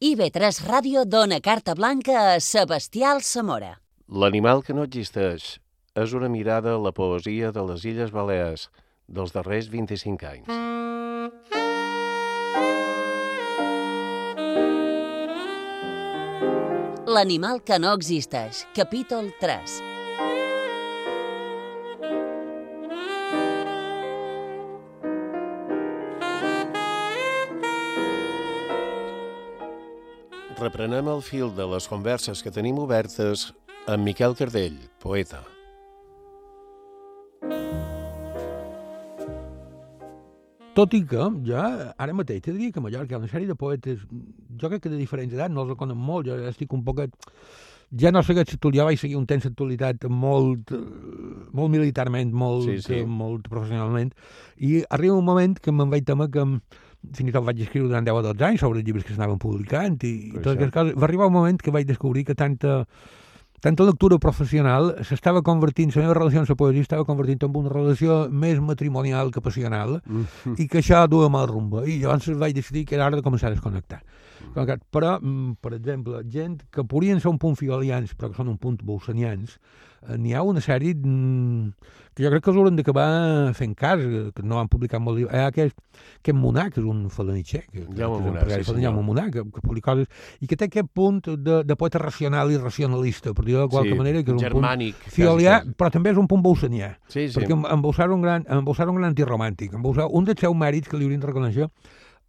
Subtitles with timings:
[0.00, 3.74] IB3 Ràdio dona carta blanca a Sebastià Alsamora.
[4.08, 5.58] L'animal que no existeix
[5.92, 8.70] és una mirada a la poesia de les Illes Balears
[9.04, 10.48] dels darrers 25 anys.
[17.04, 19.89] L'animal que no existeix, capítol 3.
[30.60, 33.46] Reprenem el fil de les converses que tenim obertes
[33.88, 35.40] amb Miquel Cardell, poeta.
[40.76, 41.64] Tot i que ja
[41.96, 44.04] ara mateix te diria que a Mallorca hi ha una sèrie de poetes,
[44.60, 47.16] jo crec que de diferents edats, no els conec molt, jo ja estic un poquet...
[47.98, 50.70] Ja no sé que jo vaig seguir un temps d'actualitat molt,
[51.50, 53.00] molt militarment, molt, Sí, sí.
[53.02, 54.12] molt professionalment,
[54.62, 56.44] i arriba un moment que me'n vaig temer que
[57.08, 59.40] fins i tot vaig escriure durant 10 o 12 anys sobre els llibres que s'anaven
[59.40, 60.94] publicant i, i totes aquestes coses.
[61.00, 62.84] Va arribar un moment que vaig descobrir que tanta,
[63.64, 67.72] tanta lectura professional s'estava convertint, la meva relació amb la poesia estava convertint en una
[67.72, 70.00] relació més matrimonial que passional
[70.56, 71.86] i que això duia mal rumba.
[71.88, 74.02] I llavors vaig decidir que era hora de començar a desconnectar.
[74.40, 74.80] Desconnectar.
[74.92, 78.58] Però, mm, per exemple, gent que podrien ser un punt figalians, però que són un
[78.58, 79.58] punt bolsanians,
[80.16, 81.72] n'hi ha una sèrie mm,
[82.14, 85.20] que jo crec que els hauran d'acabar fent cas, eh, que no han publicat molt.
[85.20, 85.76] Hi ha aquest,
[86.20, 88.90] aquest Monà, que és un falanitxer, que, que, Jaume empresari sí, senyor.
[88.90, 92.52] Jaume Monà, que, que publica coses, i que té aquest punt de, de poeta racional
[92.52, 94.98] i racionalista, per dir-ho de qualque manera, que és un germànic.
[95.04, 96.92] punt fiolià, quasi, però també és un punt bolsanià.
[97.06, 97.38] Sí, sí.
[97.38, 99.78] Perquè Bolsar un gran, en Bolsar un gran antiromàntic.
[99.78, 101.70] Un dels seus mèrits que li haurien de reconèixer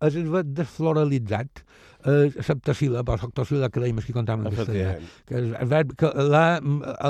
[0.01, 1.61] és el desfloralitzat,
[2.05, 4.95] eh, septacila, però septacila que dèiem aquí contàvem en castellà,
[5.29, 6.45] que, verb que la,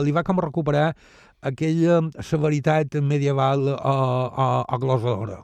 [0.05, 0.91] li va com recuperar
[1.41, 5.41] aquella severitat medieval o, o, o glosadora.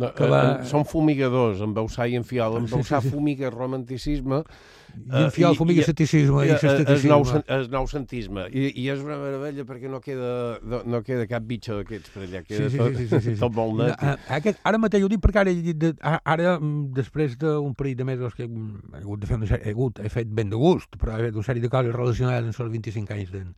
[0.00, 2.56] No, que eh, va- eh, Són fumigadors, en Bausà i en Fiol.
[2.62, 3.14] En Sí, Bausà sí, sí.
[3.14, 4.42] fumiga romanticisme
[4.96, 6.56] I en Fiol i- fumiga i- ceticisme i eh, el
[7.06, 8.46] nou, esteticisme.
[8.46, 8.54] el.
[8.56, 12.42] I, I és una meravella perquè no queda, no, queda cap bitxo d'aquests per allà.
[12.46, 13.40] Queda Sí, sí, tot, sí, sí, sí, sí.
[13.40, 13.94] tot molt net.
[14.02, 15.92] No, eh, aquest, ara mateix ho dic perquè ara, de,
[16.24, 19.66] ara mm, després d'un parell de mesos que mm, he hagut de fer una sèrie,
[19.68, 22.50] he, hagut, he fet ben de gust, però he fet una sèrie de coses relacionades
[22.58, 23.54] amb els 25 anys d'en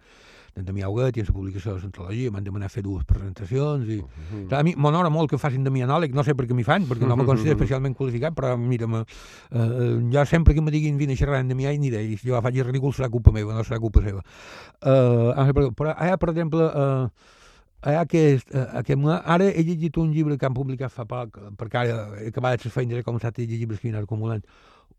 [0.54, 3.96] d'en Damià Huguet i en la publicació de l'antologia, m'han demanat fer dues presentacions i...
[4.02, 4.42] Mhm.
[4.50, 6.66] Clar, a mi m'honora molt que facin de mi anòleg, no sé per què m'hi
[6.66, 9.00] fan, perquè no me considero especialment qualificat, però mira, me,
[9.50, 12.28] eh, jo sempre que me diguin vine a xerrar de mi, ai, aniré, i si
[12.28, 14.20] jo faig ridícul serà culpa meva, no serà culpa seva.
[14.82, 20.12] Eh, ah, però, ara, per exemple, eh, aquest, eh, aquest, mo- ara he llegit un
[20.12, 23.32] llibre que han publicat fa poc, eh, perquè ara he acabat les feines, he començat
[23.38, 24.44] a llegir llibres que he anat acumulant,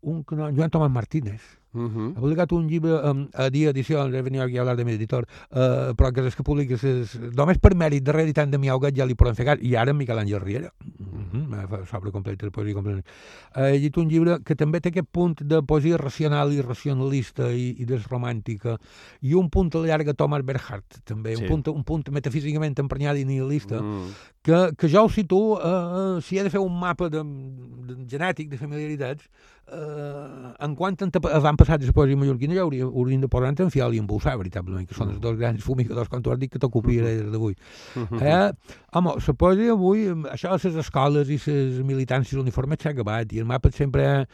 [0.04, 1.42] un Joan Tomàs Martínez,
[1.74, 2.12] Mhm.
[2.14, 4.92] ha publicat un llibre um, a dia edició, he venit aquí a hablar de mi
[4.92, 8.94] editor, uh, però que és que publica ses, només per mèrit de reeditant de Miaugat
[8.94, 12.38] ja li poden fer cas, i ara en Miquel Àngel Riera, mm -hmm, sobre complet,
[12.40, 13.02] de poesia completa.
[13.56, 17.50] Uh, he llegit un llibre que també té aquest punt de poesia racional i racionalista
[17.52, 18.78] i, i desromàntica,
[19.22, 21.42] i un punt a la llarga Thomas Berhardt, també, Sí.
[21.42, 24.12] un, punt, un punt metafísicament emprenyat i nihilista, Mm.
[24.44, 28.48] que, que jo ho situo, eh, si he de fer un mapa de, de genètic
[28.48, 29.28] de familiaritats,
[29.72, 30.96] eh, en quant
[31.44, 34.06] van passar de la poesia mallorquina, ja hauria, haurien de posar en Fial i en
[34.06, 37.30] Bolsà, veritablement, que són els dos grans fumigadors, com tu has dit, que t'ocupiaré des
[37.32, 37.56] d'avui.
[38.20, 38.50] Eh,
[38.92, 43.40] home, la poesia avui, això de les escoles i les militàncies uniformes s'ha acabat, i
[43.42, 44.26] el mapa sempre,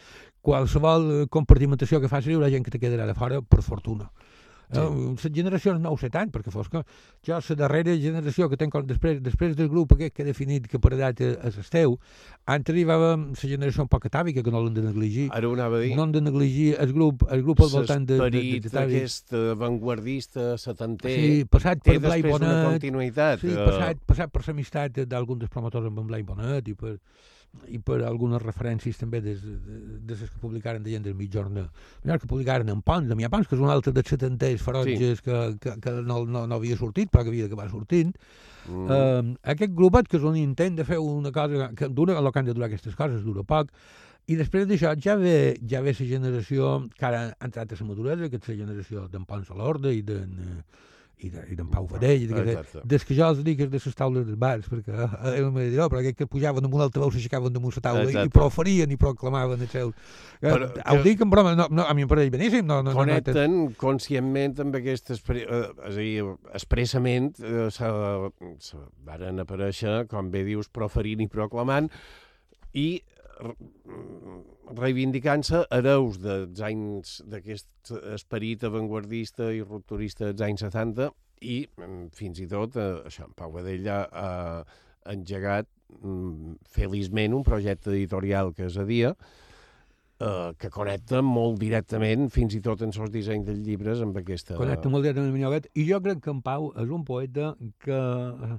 [0.43, 4.11] qualsevol compartimentació que facis, hi haurà gent que te quedarà de fora, per fortuna.
[4.71, 4.79] Sí.
[4.79, 6.83] Eh, les generacions no ho sé tant, perquè fos que
[7.27, 10.79] jo, la darrera generació que tenc, després, després del grup aquest que he definit que
[10.79, 11.97] per edat és és esteu,
[12.47, 15.29] antes arribava la generació un poc atàvica, que no l'hem de negligir.
[15.35, 15.95] Ara ho anava a dir.
[15.99, 19.35] No hem de negligir el grup, el grup al voltant de, de, de, de, aquest
[19.57, 23.43] avantguardista, setanter, Sí, passat té per Blai després una Bonet, continuïtat.
[23.43, 26.97] Sí, eh, passat, passat per l'amistat d'alguns dels promotors amb en Blai Bonet i per,
[27.71, 31.59] i per algunes referències també des, de, de les que publicaren de gent del mitjorn
[31.61, 35.25] que publicaren en Pons, de Mia Pons, que és un altre dels setanters ferotges sí.
[35.27, 38.13] que, que, que no, no, no havia sortit, però que havia d'acabar sortint.
[38.69, 38.87] mm.
[38.87, 42.39] Uh, aquest grupet, que és un intent de fer una cosa que dura el que
[42.39, 43.73] han de durar aquestes coses, dura poc,
[44.31, 47.89] i després d'això ja ve, ja ve la generació que ara ha entrat a la
[47.89, 50.61] maduresa, que és la generació d'en Pons a l'Orde i d'en eh,
[51.21, 52.55] i de- d'en Pau Fadell, i de,
[52.89, 55.89] des que jo els dic de les taules dels bars, perquè eh, eh, me dirà,
[55.93, 58.27] però aquells que pujaven amb un altaveu s'aixecaven damunt la taula Exacte.
[58.31, 59.93] i proferien i proclamaven el seu...
[60.41, 62.65] Però Eh, ho dic en broma, no, no, a mi em pareix beníssim.
[62.65, 65.11] No, no, no, no, connecten conscientment amb aquest...
[65.13, 66.25] Eh, és a dir,
[66.57, 67.91] expressament eh, se,
[68.65, 71.91] se varen aparèixer, com bé dius, proferint i proclamant
[72.73, 72.89] i
[74.77, 82.41] reivindicant-se hereus dels anys d'aquest esperit avantguardista i rupturista dels anys 70 i mm, fins
[82.43, 85.69] i tot eh, això, en Pau Badell ha, ha engegat
[86.01, 89.15] mm, feliçment un projecte editorial que és a dia
[90.21, 94.59] eh, que connecta molt directament, fins i tot en els dissenys dels llibres, amb aquesta...
[94.61, 97.99] Connecta molt directament amb Minyolet, i jo crec que en Pau és un poeta que
[97.99, 98.59] eh,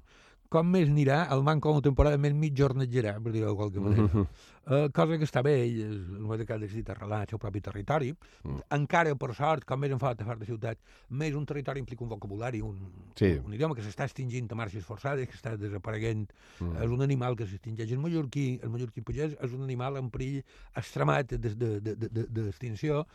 [0.52, 4.04] com més anirà, el manco una temporada més mig jornatgerà, per dir-ho de qualque manera.
[4.04, 4.50] Mm -hmm.
[4.68, 7.40] Uh, cosa que està bé, ell és un poeta que ha decidit arrelar el seu
[7.42, 8.12] propi territori.
[8.44, 8.66] Mm.
[8.78, 10.82] Encara, per sort, com més en fa de fora de ciutat,
[11.22, 12.76] més un territori implica un vocabulari, un,
[13.20, 13.32] sí.
[13.40, 16.28] un idioma que s'està extingint a marxes forçades, que està desapareguent.
[16.60, 16.84] Mm.
[16.84, 17.96] És un animal que s'extingeix.
[17.96, 20.42] El mallorquí, el mallorquí pagès, és un animal en perill
[20.76, 23.06] extremat d'extinció,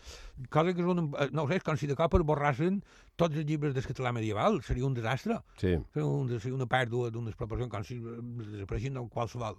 [0.49, 2.81] cosa que és un, no ho sé, és com si de cop esborrassen
[3.21, 4.63] tots els llibres del català medieval.
[4.65, 5.41] Seria un desastre.
[5.61, 5.77] Sí.
[5.93, 9.59] Seria, un, seria una pèrdua d'un unes proporcions com si desapareixin de qualsevol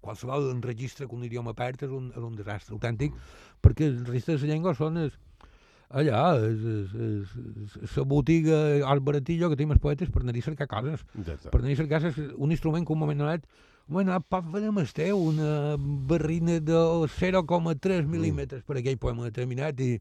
[0.00, 3.14] qualsevol registre que un idioma perd és un, és un desastre autèntic,
[3.62, 5.16] perquè els registres de llengua són es,
[5.88, 8.58] allà, és, és, és, és la botiga
[8.90, 12.02] al baratillo que tenim els poetes per anar a cercar coses, per anar a cercar
[12.36, 13.48] un instrument que un moment donat
[13.86, 19.92] Bueno, pot amb esteu una barrina de 0,3 mil·límetres per aquell poema determinat i,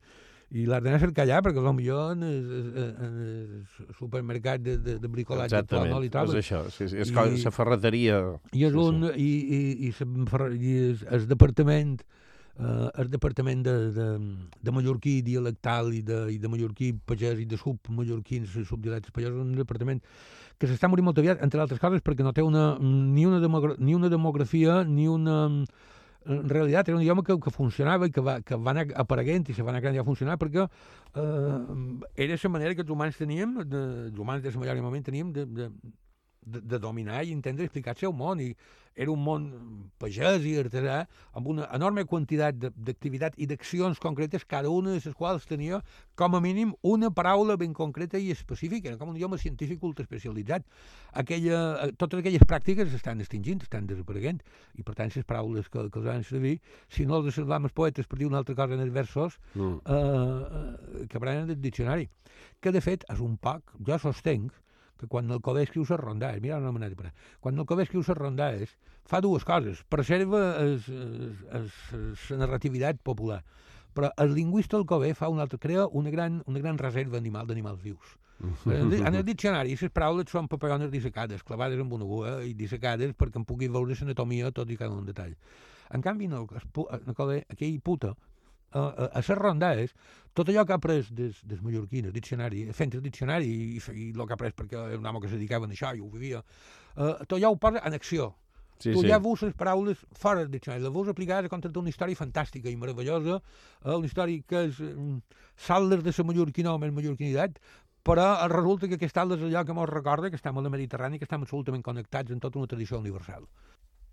[0.55, 5.57] i l'has d'anar a cercar allà, perquè potser en el supermercat de, de, de bricolatge
[5.59, 6.37] actual no li trobes.
[6.37, 7.01] és això, sí, sí.
[7.03, 8.21] és com la ferreteria.
[8.55, 9.25] I és sí, un, sí.
[9.25, 14.07] i, i, i, i és, el departament eh, el departament de, de,
[14.63, 19.33] de mallorquí dialectal i de, i de mallorquí pagès i de submallorquins i subdialectes pagès
[19.33, 19.99] és un departament
[20.55, 23.43] que s'està morint molt aviat, entre altres coses, perquè no té una, ni, una
[23.75, 25.49] ni una demografia ni una
[26.25, 29.45] en realitat era un idioma que, que funcionava i que va, que va anar apareguent
[29.49, 31.59] i se va anar creant ja funcionar perquè eh,
[32.25, 35.45] era la manera que els humans teníem, de, els humans de la moment teníem de,
[35.45, 35.69] de,
[36.45, 38.41] de, de dominar i entendre i explicar el seu món.
[38.41, 38.53] I
[38.95, 39.45] era un món
[39.99, 41.01] pagès i artesà
[41.35, 45.81] amb una enorme quantitat d'activitat i d'accions concretes, cada una de les quals tenia
[46.15, 50.07] com a mínim una paraula ben concreta i específica, era com un idioma científic ultra
[50.07, 50.63] especialitzat.
[51.11, 54.39] Aquella, eh, totes aquelles pràctiques estan extingint, estan desapareguent,
[54.79, 57.75] i per tant les paraules que, que els van servir, si no els salvam els
[57.75, 59.79] poetes per dir una altra cosa en els versos, mm.
[59.85, 62.07] eh, eh, que prenen del diccionari.
[62.63, 64.55] Que de fet és un poc, jo sostenc,
[64.99, 68.03] que quan el Cové escriu les rondades, mira una manera de quan el Cové escriu
[68.05, 68.75] les rondades,
[69.05, 69.83] fa dues coses.
[69.89, 71.63] Preserva la
[72.37, 73.43] narrativitat popular,
[73.93, 77.47] però el lingüista del Cové fa una altra, crea una gran, una gran reserva animal
[77.47, 78.17] d'animals vius.
[78.65, 83.39] En el diccionari, les paraules són paperones dissecades, clavades amb una bua i dissecades perquè
[83.39, 85.35] en pugui veure l'anatomia tot i cada un detall.
[85.93, 88.15] En canvi, en el, en el Cové, aquell puta,
[88.71, 89.93] a, a, les rondades,
[90.35, 94.09] tot allò que ha après des, des mallorquins, el diccionari, fent el diccionari i, i
[94.11, 96.09] el que ha après perquè era un home que se dedicava a això i ho
[96.11, 96.41] vivia,
[96.97, 98.33] uh, tot allò ho posa en acció.
[98.75, 99.07] Sí, tu sí.
[99.07, 102.67] ja veus les paraules fora del diccionari, les veus aplicades a contar una història fantàstica
[102.67, 105.21] i meravellosa, uh, una història que és um,
[105.55, 107.61] saldes de la mallorquina o més mallorquinitat,
[108.05, 111.25] però resulta que aquest és allò que ens recorda que estem a la Mediterrània, que
[111.25, 113.47] estem absolutament connectats en tota una tradició universal.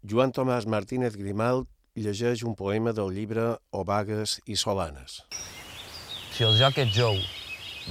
[0.08, 1.69] Joan Tomàs Martínez Grimalt
[2.00, 5.18] llegeix un poema del llibre O vagues i solanes.
[6.32, 7.18] Si el joc és jou,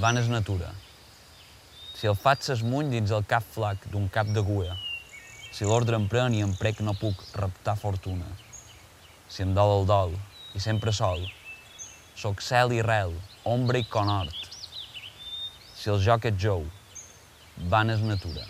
[0.02, 0.72] van és natura.
[1.94, 4.74] Si el fat s'esmuny dins el cap flac d'un cap de guia.
[5.54, 8.26] Si l'ordre em pren i em prec no puc reptar fortuna.
[9.30, 10.18] Si em dol el dol,
[10.58, 11.22] i sempre sol,
[12.18, 13.14] soc cel i rel,
[13.46, 14.50] ombra i conhort.
[15.78, 16.66] Si el joc és jou,
[17.70, 18.50] van és natura.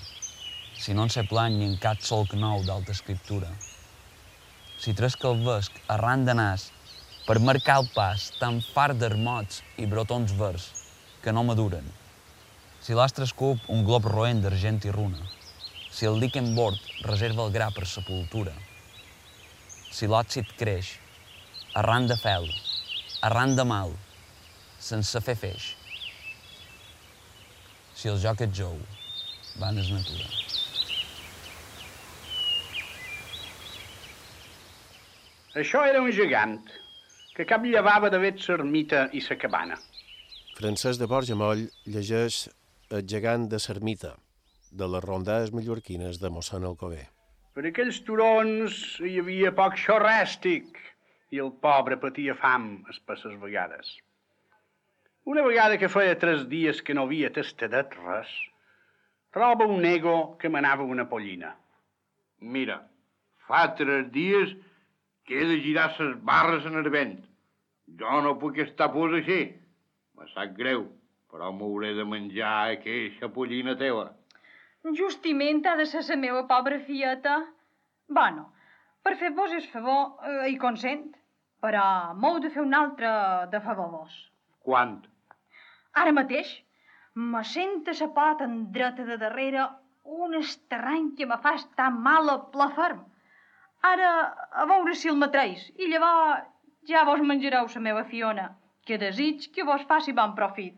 [0.80, 3.52] Si no en sé plany ni en cap solc nou d'alta escriptura
[4.82, 6.64] si tresca el vesc arran de nas
[7.28, 10.72] per marcar el pas tan fart d'ermots i brotons verds
[11.22, 11.86] que no maduren.
[12.82, 15.22] Si l'astre escup un glob roent d'argent i runa,
[15.94, 18.56] si el dic en bord reserva el gra per sepultura,
[19.94, 20.96] si l'òxid creix,
[21.78, 22.50] arran de fel,
[23.22, 23.94] arran de mal,
[24.82, 25.76] sense fer feix.
[27.94, 28.82] Si el joc és jou,
[29.62, 30.26] van és natura.
[35.52, 36.60] Això era un gegant
[37.36, 39.76] que cap llevava d'haver l'ermita i la cabana.
[40.56, 42.48] Francesc de Borja Moll llegeix
[42.92, 44.14] El gegant de l'ermita,
[44.72, 47.04] de les rondades mallorquines de mossèn Alcover.
[47.56, 50.80] Per aquells turons hi havia poc xorràstic
[51.36, 53.92] i el pobre patia fam espesses vegades.
[55.28, 58.32] Una vegada que feia tres dies que no havia tastadet res,
[59.36, 61.58] troba un nego que manava una pollina.
[62.40, 62.82] Mira,
[63.48, 64.56] fa tres dies
[65.26, 67.20] que he de girar ses barres en el vent.
[68.00, 69.42] Jo no puc estar pus així.
[70.18, 70.86] Me sap greu,
[71.32, 74.10] però m'hauré de menjar aquesta pollina teva.
[74.98, 77.38] Justiment ha de ser la meva pobra fieta.
[78.10, 78.48] Bueno,
[79.04, 81.06] per fer-vos el favor eh, hi consent,
[81.62, 81.86] però
[82.18, 83.12] m'heu de fer un altre
[83.54, 84.18] de favor vos.
[84.66, 84.98] Quant?
[86.02, 86.52] Ara mateix
[87.14, 89.68] me sent a la pota en dreta de darrere
[90.04, 93.02] un esterrany que me fa estar mal a pla ferm.
[93.82, 94.10] Ara,
[94.52, 95.68] a veure si el matreix.
[95.82, 96.48] I llavors
[96.90, 98.48] Ja vos menjareu la meva Fiona,
[98.86, 100.78] que desig que vos faci bon profit.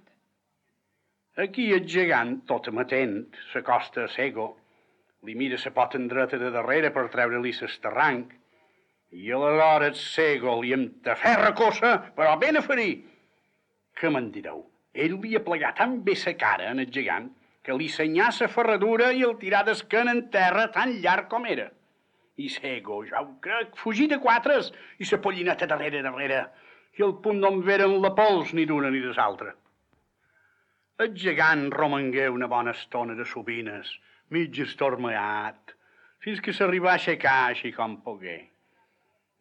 [1.43, 3.15] Aquí el gegant, tot amatent,
[3.51, 4.49] s'acosta a Sego,
[5.23, 8.33] li mira la pota dreta de darrere per treure-li l'esterranc,
[9.13, 12.91] i aleshores Sego li entaferra cosa, però ben a ferir.
[13.95, 14.65] Què me'n direu?
[14.93, 17.31] Ell li ha plegat tan bé sa cara en el gegant
[17.63, 21.69] que li senyà sa ferradura i el tirà d'esquena en terra tan llarg com era.
[22.35, 26.39] I Sego, ja ho crec, fugí de quatres i sa pollineta darrere, darrere,
[26.97, 29.53] i al punt no en veren la pols ni d'una ni de l'altra.
[31.03, 33.93] El gegant romangué una bona estona de sobines,
[34.33, 35.75] mig estormeat,
[36.25, 38.37] fins que s'arribà a aixecar així com pogué.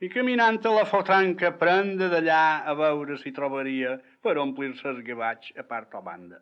[0.03, 5.53] I caminant a la fotranca prenda d'allà a veure si trobaria per omplir-se els gavats
[5.57, 6.41] a part o banda.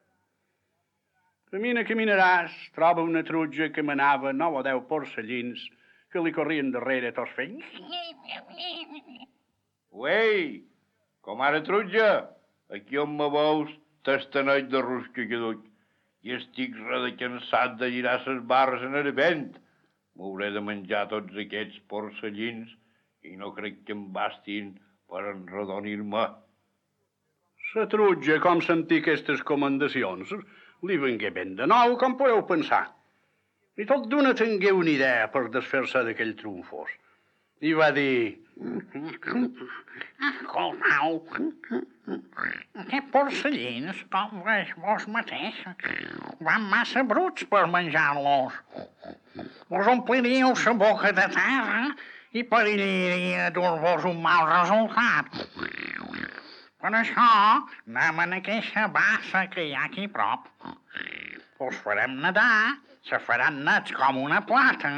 [1.51, 5.67] Camina, caminaràs, troba una trutja que manava nou o deu porcellins
[6.13, 7.61] que li corrien darrere tots fent...
[9.91, 10.61] Uei,
[11.27, 12.11] com ara trutja,
[12.75, 13.73] aquí on me veus
[14.07, 15.65] tastanet de rusca que duc
[16.27, 19.49] i estic de cansat de girar ses barres en el vent.
[20.17, 22.71] M'hauré de menjar tots aquests porcellins
[23.25, 24.75] i no crec que em bastin
[25.11, 26.25] per enredonir-me.
[27.75, 30.33] La trutja, com sentir aquestes comendacions,
[30.89, 32.87] li vengué ben de nou, com podeu pensar.
[33.81, 36.91] I tot d'una tingué una idea per desfer-se d'aquell trumfos.
[37.65, 38.37] I va dir...
[40.29, 41.15] Escoltau,
[42.83, 45.63] aquests porcellins, com veig vos mateix,
[46.49, 48.59] van massa bruts per menjar-los.
[49.73, 51.83] Vos ompliríeu la boca de terra
[52.37, 55.33] i perillaria dur-vos un mal resultat.
[56.81, 57.31] Per això
[57.89, 60.49] anem en aquesta bassa que hi ha aquí prop.
[61.61, 62.77] Us farem nedar,
[63.11, 64.91] se faran nets com una plata,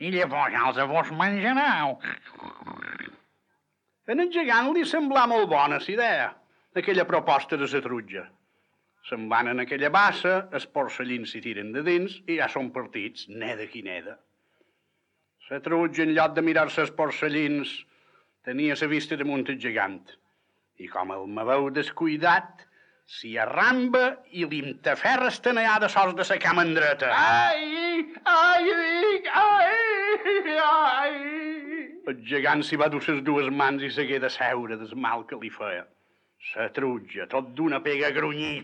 [0.00, 1.96] i llavors els vos menjareu.
[4.10, 6.30] En el gegant li semblà molt bona la idea,
[6.74, 8.24] aquella proposta de la trutja.
[9.08, 13.28] Se'n van en aquella bassa, els porcellins s'hi tiren de dins i ja són partits,
[13.28, 14.18] neda qui neda.
[15.50, 17.72] La trutja, en lloc de mirar-se els porcellins,
[18.46, 20.04] tenia la vista damunt el gegant.
[20.78, 22.66] I com el me veu descuidat,
[23.10, 24.02] s'hi arramba
[24.38, 27.08] i li entaferra estenellada sols de sa cama en dreta.
[27.10, 28.68] Ai, ai,
[29.42, 31.14] ai, ai.
[32.10, 35.38] El gegant s'hi va dur les dues mans i s'hagué de seure des mal que
[35.40, 35.82] li feia.
[36.54, 38.62] La trutja, tot d'una pega a grunyir,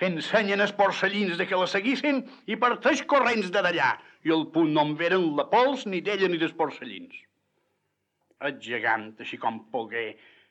[0.00, 2.20] fent seny en els porcellins de que la seguissin
[2.50, 3.92] i parteix corrents de d'allà,
[4.26, 7.22] i al punt no en veren la pols ni d'ella ni dels porcellins.
[8.44, 10.04] El gegant, així com pogué,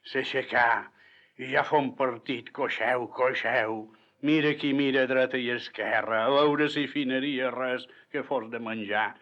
[0.09, 0.65] s'aixecà
[1.39, 3.85] i ja fa un partit, coixeu, coixeu.
[4.27, 9.13] Mira qui mira dreta i esquerra, a veure si finaria res que fos de menjar.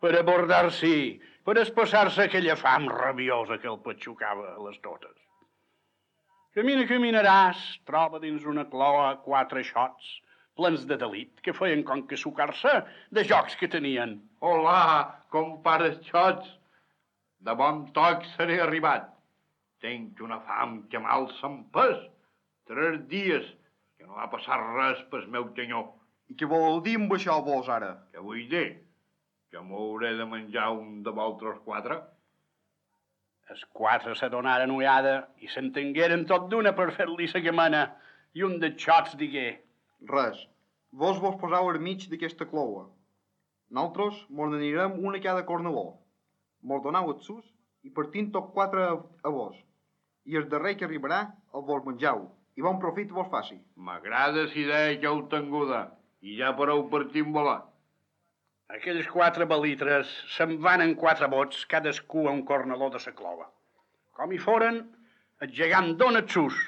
[0.00, 5.12] Per abordar-s'hi, per espassar-se aquella fam rabiosa que el patxucava a les totes.
[6.56, 10.08] Camina, caminaràs, troba dins una cloa quatre xots,
[10.56, 12.72] plens de delit, que feien com que sucar-se
[13.12, 14.16] de jocs que tenien.
[14.40, 14.80] Hola,
[15.28, 16.56] compares xots.
[17.44, 19.19] De bon toc seré arribat.
[19.84, 21.98] Tenc una fam que mal se'm pes.
[22.68, 23.46] Tres dies
[23.96, 25.88] que no va passar res pel meu senyor.
[26.30, 27.90] I què vol dir amb això vos ara?
[28.12, 28.68] Què vull dir?
[29.50, 31.96] Que m'hauré de menjar un de vosaltres quatre?
[33.50, 37.80] Els quatre s'adonaren ullada i s'entengueren tot d'una per fer-li la gamana
[38.38, 39.48] i un de xots digué
[40.12, 40.38] Res.
[41.00, 42.84] Vos vos posau al mig d'aquesta cloua.
[43.70, 45.84] Nosaltres mos n'anirem una a cada cornaló.
[46.62, 47.44] Mos donau els sus
[47.82, 48.94] i partint tot quatre a,
[49.26, 49.58] a vos.
[50.28, 51.22] I el darrer que arribarà
[51.54, 52.26] el vos menjau
[52.58, 53.56] i bon profit vos faci.
[53.76, 55.86] M'agrada la idea que heu tinguda
[56.20, 57.60] i ja podeu partir amb volar.
[58.70, 63.48] Aquells quatre balitres se'n van en quatre bots, cadascú a un cornaló de sa clova.
[64.14, 64.84] Com hi foren,
[65.40, 66.58] el gegant dona sus.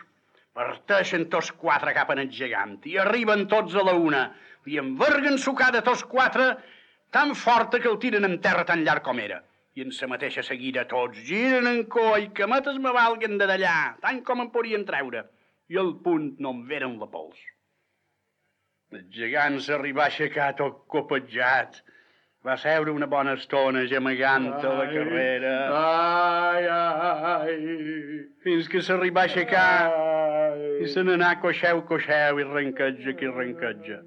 [0.57, 4.25] Parteixen tots quatre cap en el gegant i arriben tots a la una.
[4.67, 6.49] Li enverguen sucada tots quatre
[7.13, 9.43] tan forta que el tiren en terra tan llarg com era.
[9.75, 13.77] I en sa mateixa seguida tots giren en coi, que mates me valguen de d'allà,
[14.05, 15.25] tant com en podien treure.
[15.73, 17.41] I al punt no en veren la pols.
[18.93, 21.81] El gegant s'arribà aixecar tot copetjat.
[22.45, 25.53] Va seure una bona estona gemegant a la carrera.
[25.79, 27.57] Ai, ai,
[28.45, 29.69] fins que s'arribà a aixecar
[30.83, 34.03] i se n'anà coixeu, coixeu i renquetja qui renquetja.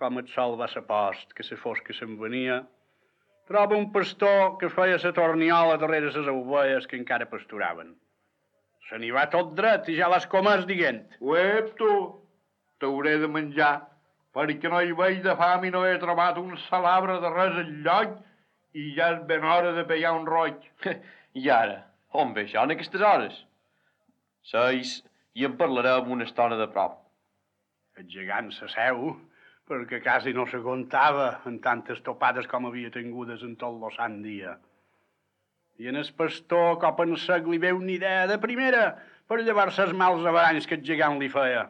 [0.00, 2.62] Com el sol va ser post, que se fosca se'n venia,
[3.50, 7.92] troba un pastor que feia la torniola darrere les ovelles que encara pasturaven.
[8.88, 11.02] Se n'hi va tot dret i ja les comes dient.
[11.20, 11.90] Uep, tu,
[12.78, 13.74] t'hauré de menjar,
[14.34, 18.18] perquè no hi veig de fam i no he trobat un salabre de res enlloc
[18.78, 20.58] i ja és ben hora de pegar un roig.
[21.42, 21.78] I ara,
[22.12, 23.34] On ve això en aquestes hores?
[24.50, 24.96] Seis
[25.38, 26.96] i en parlarem una estona de prop.
[27.98, 29.12] El gegant s'asseu
[29.70, 34.56] perquè quasi no s'aguantava en tantes topades com havia tingudes en tot lo sant dia.
[35.80, 38.82] I en el pastor, cop en sec, li veu una idea de primera
[39.30, 41.68] per llevar-se els mals avaranys que el gegant li feia.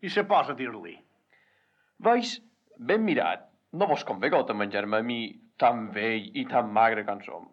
[0.00, 0.94] I se posa a dir-li.
[2.06, 2.38] Veus,
[2.78, 5.18] ben mirat, no vos convé que menjar-me a mi
[5.58, 7.50] tan vell i tan magre com som.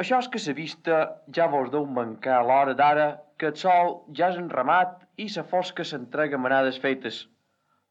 [0.00, 0.98] Això és que la vista
[1.36, 3.08] ja vos deu mancar a l'hora d'ara
[3.38, 7.26] que el sol ja és enramat i la fosca s'entrega manades fetes.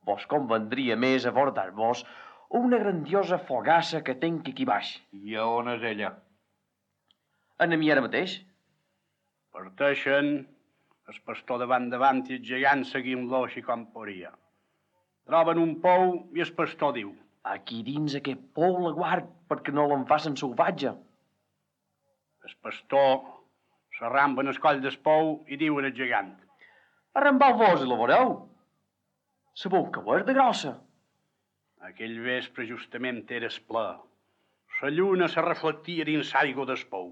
[0.08, 2.04] Vos convendria més abordar-vos
[2.60, 4.96] una grandiosa fogassa que tenc aquí baix.
[5.14, 6.14] I a on és ella?
[7.60, 8.40] En a mi ara mateix.
[9.54, 10.32] Parteixen
[11.10, 14.32] el pastor davant davant i el gegant seguint-lo així com podia.
[15.30, 17.14] Troben un pou i el pastor diu
[17.50, 20.92] Aquí dins aquest pou la guard perquè no l'en facin salvatge.
[22.46, 23.22] El pastor
[23.98, 26.34] s'arramba en el coll del pou i diu al gegant
[27.20, 28.36] Arrambau-vos i la veureu.
[29.58, 30.76] Sabeu que ho és de grossa.
[31.88, 33.88] Aquell vespre justament era esplà.
[34.82, 37.10] La lluna se reflectia dins l'aigua del pou.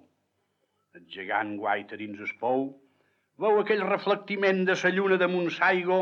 [0.95, 2.69] El gegant guaita dins el pou,
[3.43, 5.99] veu aquell reflectiment de la lluna damunt l'aigua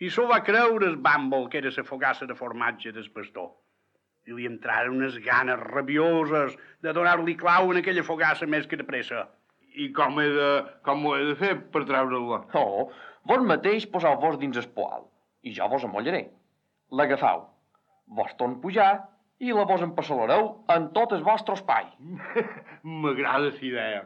[0.00, 3.52] i s'ho va creure el bàmbol que era la fogassa de formatge del pastor.
[4.26, 8.88] I li entraren unes ganes rabioses de donar-li clau en aquella fogassa més que de
[8.90, 9.28] pressa.
[9.84, 10.52] I com, he de,
[10.86, 12.44] com ho he de fer per treure-la?
[12.58, 12.90] Oh,
[13.30, 15.10] vos mateix poseu-vos dins el poal
[15.44, 16.24] i jo vos amollaré.
[16.90, 17.44] L'agafau.
[18.16, 18.92] Vos torn pujar
[19.44, 21.86] i la vos empassalareu en tot el vostre espai.
[23.02, 24.02] M'agrada la idea.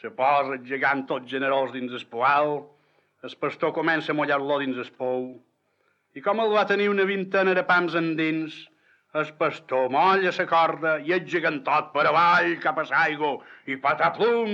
[0.00, 2.58] Se posa el gegant tot generós dins el poal,
[3.24, 5.30] el pastor comença a mullar-lo dins el pou,
[6.16, 8.58] i com el va tenir una vintena de pams endins,
[9.16, 13.38] el pastor molla la corda i el gegantot per avall cap a l'aigua
[13.72, 14.52] i pataplum,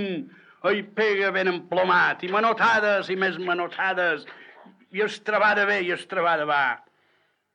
[0.71, 4.23] i pega ben emplomat, i manotades i més manotades,
[4.93, 6.63] i es trebada bé i es trebada va.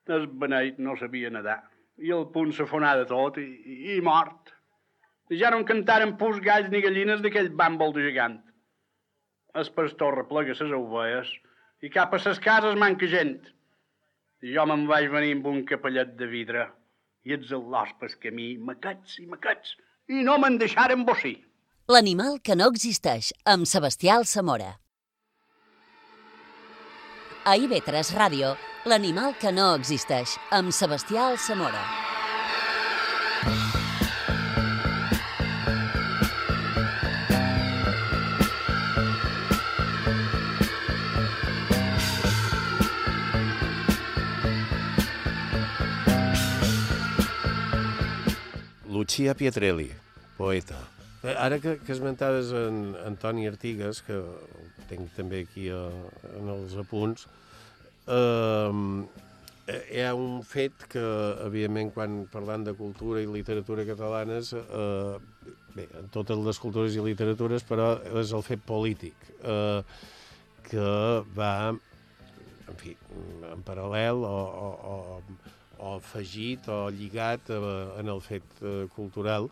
[0.09, 1.59] El beneit no sabia nedar,
[2.01, 4.55] i el punt s'afonà de tot i, i, i mort.
[5.29, 8.39] I ja no en cantaren pus galls ni gallines d'aquell bàmbol de gegant.
[9.55, 11.31] El pastor replega ses ovelles
[11.85, 13.37] i cap a ses cases manca gent.
[14.43, 16.65] I jo me'n vaig venir amb un capellet de vidre
[17.29, 19.77] i ets el l'hospes que a mi m'aquets i m'aquets
[20.09, 21.37] i no me'n deixaren bossir.
[21.93, 24.75] L'animal que no existeix, amb Sebastià Alsamora.
[27.49, 28.49] A IB3 Ràdio,
[28.85, 31.81] l'animal que no existeix, amb Sebastià Alsamora.
[48.93, 49.89] Lucia Pietrelli,
[50.37, 50.77] poeta.
[51.25, 54.21] Eh, Ara que, que esmentaves en Antoni Artigas, que
[54.89, 55.87] el tinc també aquí a,
[56.39, 57.27] en els apunts,
[58.09, 58.73] eh,
[59.69, 61.03] hi ha un fet que,
[61.45, 65.19] evidentment, quan parlant de cultura i literatura catalanes, eh,
[65.75, 69.83] bé, en totes les cultures i literatures, però és el fet polític, eh,
[70.69, 70.89] que
[71.37, 71.75] va,
[72.69, 72.97] en fi,
[73.53, 75.23] en paral·lel o, o, o,
[75.79, 77.61] o afegit o lligat eh,
[78.01, 79.51] en el fet eh, cultural,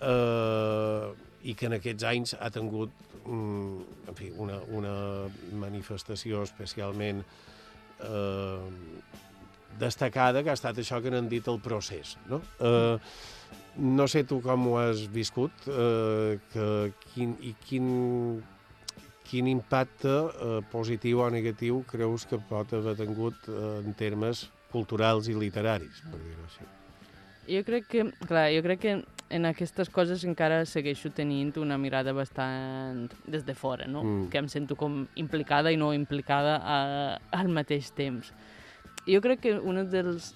[0.00, 1.14] eh,
[1.46, 4.94] i que en aquests anys ha tingut en fi, una, una
[5.58, 7.22] manifestació especialment
[8.00, 8.58] eh,
[9.78, 12.16] destacada, que ha estat això que n'han dit el procés.
[12.30, 12.98] No, eh,
[13.76, 16.68] no sé tu com ho has viscut, eh, que,
[17.12, 17.88] quin, i quin,
[19.28, 25.28] quin impacte eh, positiu o negatiu creus que pot haver tingut eh, en termes culturals
[25.28, 26.72] i literaris, per dir-ho així.
[27.46, 28.96] Jo crec que, clar, jo crec que
[29.28, 34.04] en aquestes coses encara segueixo tenint una mirada bastant des de fora, no?
[34.04, 34.28] Mm.
[34.30, 36.78] Que em sento com implicada i no implicada a,
[37.34, 38.32] al mateix temps.
[39.06, 40.32] Jo crec que una dels,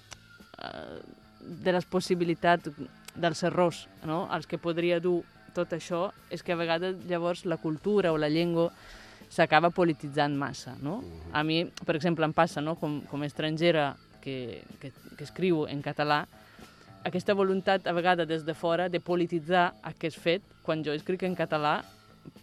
[0.58, 0.98] uh,
[1.40, 2.70] de les possibilitats
[3.14, 4.26] dels errors no?
[4.30, 5.22] als que podria dur
[5.54, 8.70] tot això és que a vegades llavors la cultura o la llengua
[9.30, 11.00] s'acaba polititzant massa, no?
[11.32, 12.74] A mi, per exemple, em passa, no?
[12.78, 16.24] com, com estrangera que, que, que escriu en català,
[17.04, 21.36] aquesta voluntat a vegades des de fora de polititzar aquest fet quan jo escric en
[21.36, 21.80] català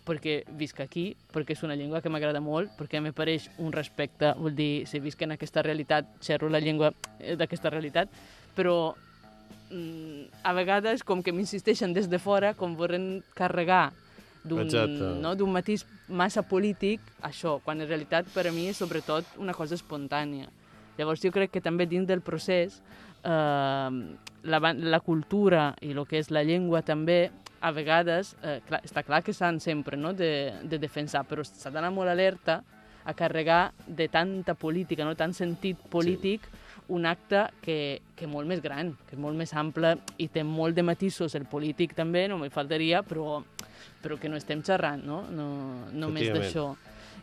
[0.07, 4.55] perquè visc aquí, perquè és una llengua que m'agrada molt, perquè m'apareix un respecte, vull
[4.55, 8.09] dir, si visc en aquesta realitat, xerro la llengua eh, d'aquesta realitat,
[8.55, 8.95] però
[9.69, 13.91] mm, a vegades com que m'insisteixen des de fora, com volen carregar
[14.47, 14.69] d'un
[15.21, 19.75] no, matís massa polític, això, quan en realitat per a mi és sobretot una cosa
[19.75, 20.47] espontània.
[20.97, 22.79] Llavors jo crec que també dins del procés
[23.27, 24.15] eh,
[24.47, 27.27] la, la cultura i el que és la llengua també,
[27.59, 31.71] a vegades, eh, clar, està clar que s'han sempre no, de, de defensar, però s'ha
[31.73, 32.61] d'anar molt alerta
[33.07, 36.83] a carregar de tanta política, no, tant sentit polític, sí.
[36.93, 40.75] un acte que, que molt més gran, que és molt més ample i té molt
[40.77, 43.39] de matisos, el polític també, no m'hi faltaria, però,
[44.03, 45.23] però que no estem xerrant, no?
[45.31, 45.47] no
[45.95, 46.69] només d'això.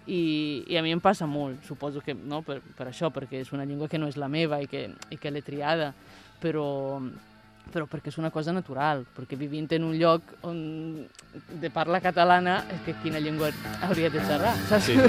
[0.06, 3.52] I, I a mi em passa molt, suposo que no, per, per això, perquè és
[3.56, 5.94] una llengua que no és la meva i que, i que l'he triada,
[6.42, 7.00] però,
[7.72, 10.60] però perquè és una cosa natural, perquè vivint en un lloc on
[11.48, 13.48] de parla catalana, és que quina llengua
[13.88, 14.92] hauria de xerrar, saps?
[14.92, 15.00] Sí.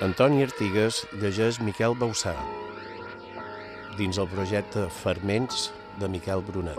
[0.00, 2.38] Antoni Artigas llegeix Miquel Bausà
[4.00, 5.66] dins el projecte Ferments
[6.00, 6.78] de Miquel Brunet.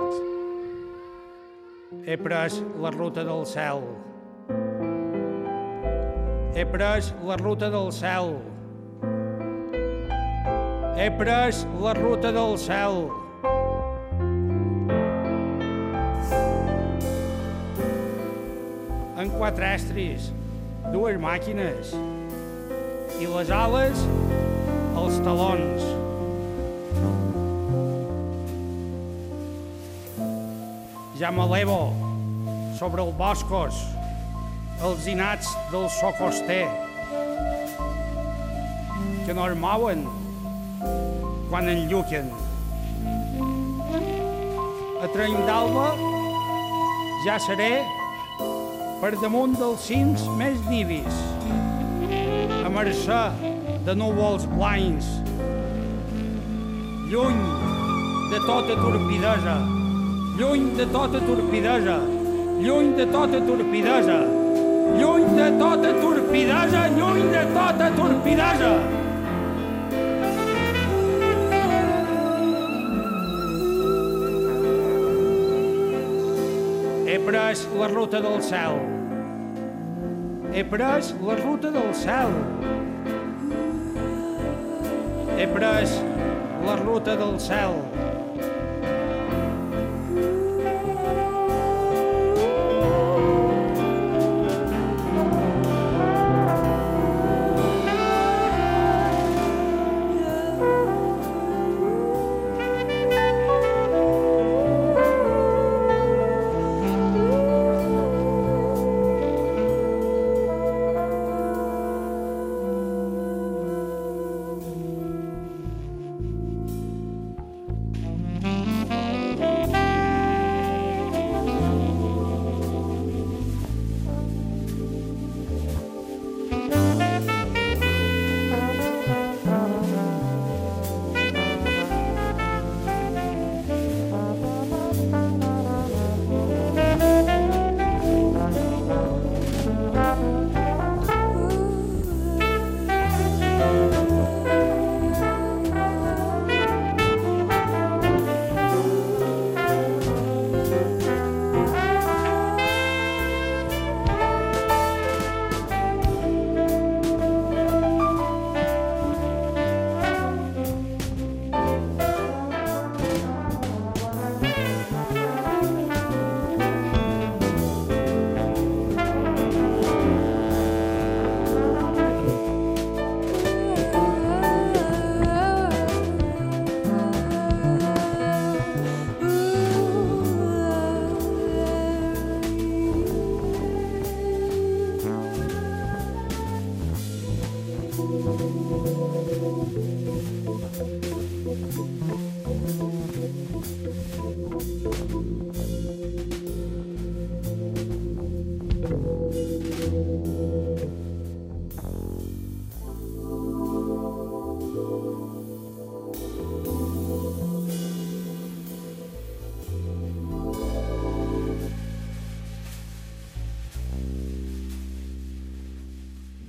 [2.01, 3.83] He pres la ruta del cel.
[6.55, 8.33] He pres la ruta del cel.
[10.97, 13.05] He pres la ruta del cel.
[19.21, 20.31] En quatre estris,
[20.89, 21.93] dues màquines
[23.21, 24.07] i les ales
[24.97, 26.00] als talons.
[31.21, 31.91] Ja m'elevo
[32.79, 33.75] sobre els boscos,
[34.81, 36.63] els inats del socoster,
[39.27, 40.01] que no es mouen
[41.51, 42.31] quan enlluquen.
[44.97, 45.91] A Treny d'Alba
[47.27, 47.69] ja seré
[49.03, 51.19] per damunt dels cims més nivis,
[52.65, 53.19] a mercè
[53.85, 55.11] de núvols blancs,
[57.13, 57.45] lluny
[58.33, 59.59] de tota torpidesa,
[60.37, 61.97] lluny de tota torpidesa,
[62.59, 64.17] lluny de tota torpidesa,
[64.99, 68.73] lluny de tota torpidesa, lluny de tota torpidesa.
[77.07, 78.79] He pres la ruta del cel.
[80.53, 82.31] He pres la ruta del cel.
[85.37, 85.99] He pres
[86.65, 88.10] la ruta del cel.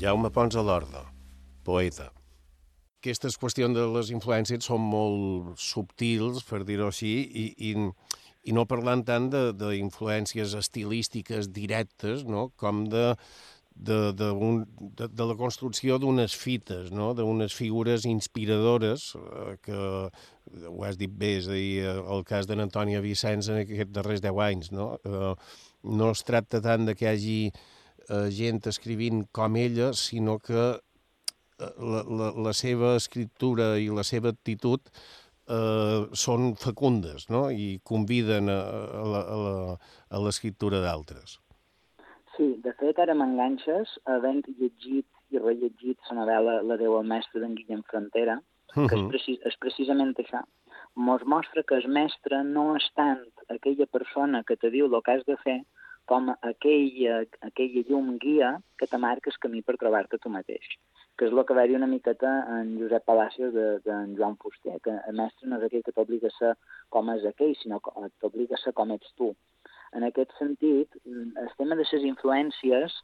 [0.02, 1.04] Jaume Pons a l'Orda,
[1.62, 2.08] poeta.
[2.98, 7.74] Aquestes qüestions de les influències són molt subtils, per dir-ho així, i, i,
[8.50, 12.48] i no parlant tant d'influències estilístiques directes, no?
[12.58, 13.04] com de,
[13.76, 14.64] de, de, un,
[14.98, 17.12] de, de la construcció d'unes fites, no?
[17.14, 19.84] d'unes figures inspiradores, eh, que
[20.66, 23.94] ho has dit bé, és a dir, eh, el cas d'en Antònia Vicenç en aquests
[24.00, 24.72] darrers deu anys.
[24.74, 25.30] No, eh,
[25.94, 27.38] no es tracta tant de que hi hagi
[28.12, 34.04] eh, gent escrivint com ella, sinó que eh, la, la, la seva escriptura i la
[34.04, 34.92] seva actitud
[35.48, 37.48] eh, són fecundes no?
[37.50, 38.60] i conviden a,
[40.12, 41.38] a l'escriptura d'altres.
[42.36, 47.40] Sí, de fet, ara m'enganxes, havent llegit i rellegit la novel·la La Déu al mestre
[47.42, 48.38] d'en Guillem Frontera,
[48.72, 49.08] que és, Mhm.
[49.12, 50.40] precis, és precisament això.
[50.96, 53.20] Mos mostra que el mestre no és tant
[53.52, 55.58] aquella persona que te diu el que has de fer
[56.10, 60.66] com aquella, aquella llum guia que te marca el camí per trobar-te tu mateix
[61.18, 64.36] que és el que va dir una miqueta en Josep Palacios de, de en Joan
[64.40, 66.52] Fuster, que el mestre no és aquell que t'obliga a ser
[66.94, 69.32] com és aquell, sinó que t'obliga a ser com ets tu.
[69.92, 72.96] En aquest sentit, el tema de les influències,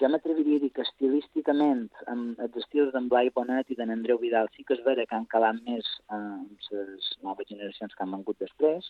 [0.00, 4.18] jo m'atreviria a dir que estilísticament, amb els estils d'en Blai Bonet i d'en Andreu
[4.22, 8.04] Vidal, sí que és vera que han calat més eh, amb les noves generacions que
[8.04, 8.88] han vengut després.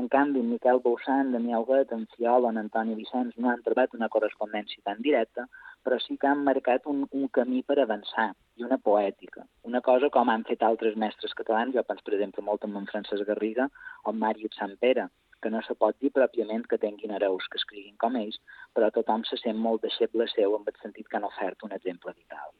[0.00, 3.94] En canvi, en Miquel Boussant, Daniel Huguet, en Fiol en Antoni Vicenç no han trobat
[3.98, 5.46] una correspondència tan directa,
[5.84, 9.46] però sí que han marcat un, un camí per avançar i una poètica.
[9.68, 13.28] Una cosa com han fet altres mestres catalans, jo penso, per exemple, molt en Francesc
[13.30, 13.68] Garriga
[14.04, 15.08] o en Màrius Sampere,
[15.42, 18.38] que no se pot dir pròpiament que tinguin hereus que escriguin com ells,
[18.74, 22.14] però tothom se sent molt deixeble seu en el sentit que han ofert un exemple
[22.14, 22.50] vital.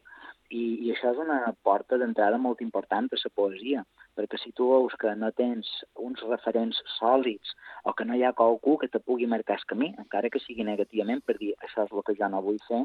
[0.49, 3.83] I, i això és una porta d'entrada molt important a la poesia,
[4.17, 5.67] perquè si tu veus que no tens
[6.07, 7.53] uns referents sòlids
[7.85, 10.65] o que no hi ha qualcú que te pugui marcar el camí, encara que sigui
[10.65, 12.81] negativament per dir això és el que jo no vull fer,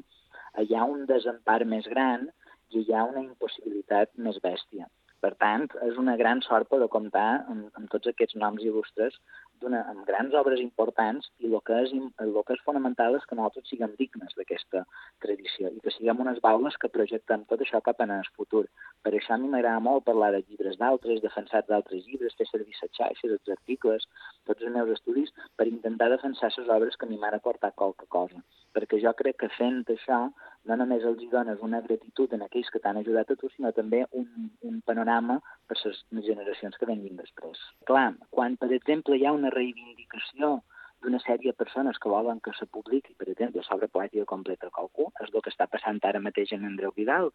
[0.61, 2.29] hi ha un desempar més gran
[2.71, 4.91] i hi ha una impossibilitat més bèstia.
[5.25, 9.17] Per tant, és una gran sort poder comptar amb, amb tots aquests noms il·lustres
[9.65, 11.93] d'una amb grans obres importants i el que, és,
[12.25, 14.85] el que és fonamental és que nosaltres siguem dignes d'aquesta
[15.25, 18.65] tradició i que siguem unes baules que projectem tot això cap en el futur.
[19.03, 22.77] Per això a mi m'agrada molt parlar de llibres d'altres, defensar d'altres llibres, fer servir
[22.77, 24.09] les xarxes, els articles,
[24.49, 28.07] tots els meus estudis, per intentar defensar les obres que a mi m'han aportat qualque
[28.09, 28.45] cosa.
[28.75, 30.27] Perquè jo crec que fent això
[30.69, 34.03] no només els dones una gratitud en aquells que t'han ajudat a tu, sinó també
[34.21, 34.27] un,
[34.69, 37.61] un panorama per les generacions que venguin després.
[37.91, 40.57] Clar, quan, per exemple, hi ha una reivindicació
[41.05, 45.11] d'una sèrie de persones que volen que se publiqui, per exemple, l'obra poètica completa qualcú,
[45.21, 47.31] és el que està passant ara mateix en Andreu Vidal,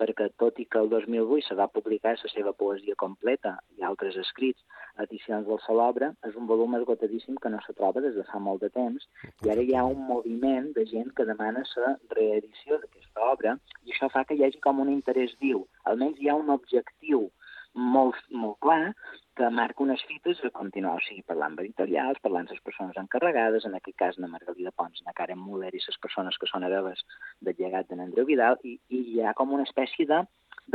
[0.00, 4.16] perquè tot i que el 2008 se va publicar la seva poesia completa i altres
[4.22, 4.64] escrits,
[5.04, 8.64] edicions del Salobra, és un volum esgotadíssim que no se troba des de fa molt
[8.64, 9.06] de temps,
[9.46, 13.54] i ara hi ha un moviment de gent que demana la reedició d'aquesta obra,
[13.86, 15.62] i això fa que hi hagi com un interès viu.
[15.92, 17.28] Almenys hi ha un objectiu
[17.74, 18.94] molt, molt clar
[19.36, 22.98] que marca unes fites a continuar, o sigui, parlant amb editorials, parlant amb les persones
[23.00, 26.66] encarregades, en aquest cas na Margalida Pons, na Karen Muller i les persones que són
[26.68, 27.00] hereves
[27.40, 30.20] del llegat de Andreu Vidal, i, i hi ha com una espècie de,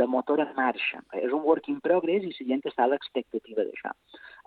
[0.00, 1.04] de motor en marxa.
[1.22, 3.94] És un work in progress i la gent està a l'expectativa d'això.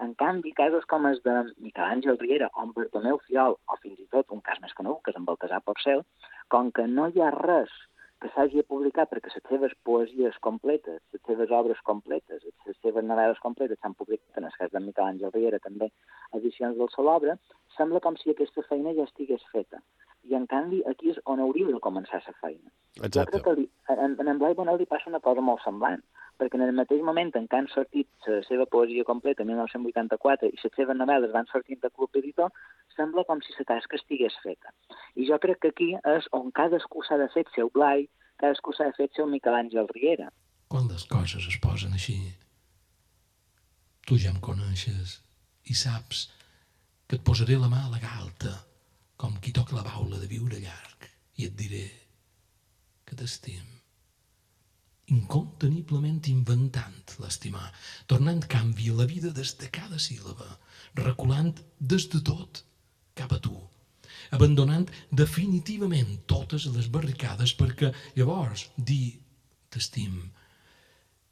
[0.04, 4.00] En canvi, casos com els de Miquel Àngel Riera o en Bartomeu Fiol, o fins
[4.00, 6.04] i tot un cas més conegut, que és en Baltasar Porcel,
[6.52, 7.72] com que no hi ha res
[8.22, 13.08] que s'hagi de publicar perquè les seves poesies completes, les seves obres completes, les seves
[13.08, 15.90] novel·les completes s'han publicat, en el cas de Miquel Àngel Riera també,
[16.38, 17.38] edicions del Salobra,
[17.78, 19.82] sembla com si aquesta feina ja estigués feta.
[20.30, 22.70] I en canvi aquí és on hauria de començar la feina.
[23.00, 23.32] Jo Exacte.
[23.32, 26.06] crec que li, en, en Blai Bonel li passa una cosa molt semblant,
[26.42, 30.58] perquè en el mateix moment en què han sortit la seva poesia completa, 1984, i
[30.58, 32.50] les seves novel·les van sortint de Club Editor,
[32.98, 34.74] sembla com si la tasca estigués feta.
[35.14, 38.08] I jo crec que aquí és on cadascú s'ha de fer el seu Blai,
[38.42, 40.32] cadascú s'ha de fer el seu Miquel Àngel Riera.
[40.72, 42.18] Quan les coses es posen així,
[44.08, 45.20] tu ja em coneixes
[45.70, 46.26] i saps
[47.06, 48.56] que et posaré la mà a la galta
[49.22, 51.06] com qui toca la baula de viure llarg
[51.38, 51.86] i et diré
[53.06, 53.81] que t'estim.
[55.08, 57.72] Inconteniblement inventant l'estimar,
[58.08, 60.48] tornant canvi a la vida des de cada síl·laba,
[61.02, 62.64] reculant des de tot
[63.16, 63.56] cap a tu,
[64.32, 69.18] abandonant definitivament totes les barricades perquè llavors dir
[69.72, 70.22] t'estim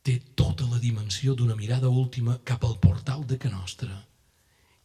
[0.04, 3.96] té tota la dimensió d'una mirada última cap al portal de Can Nostra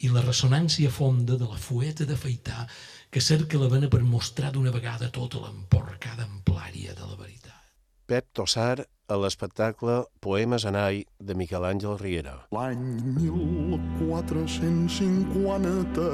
[0.05, 2.67] i la ressonància fonda de la fueta d'afaitar
[3.11, 7.54] que cerca la vena per mostrar d'una vegada tota l'emporcada amplària de la veritat.
[8.05, 12.35] Pep Tossar a l'espectacle Poemes Anai de Miquel Àngel Riera.
[12.53, 16.05] L'any 1450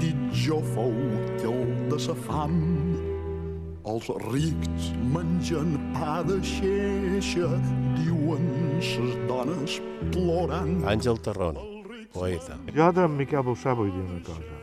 [0.00, 0.96] pitjor fou
[1.36, 2.56] que el de sa fam.
[3.92, 7.52] Els rics mengen pa de xeixa,
[8.00, 8.48] diuen
[8.80, 9.76] ses dones
[10.16, 10.88] plorant.
[10.88, 11.60] Àngel Tarrona,
[12.16, 12.56] poeta.
[12.72, 14.56] Jo de Miquel Boussà vull dir una cosa.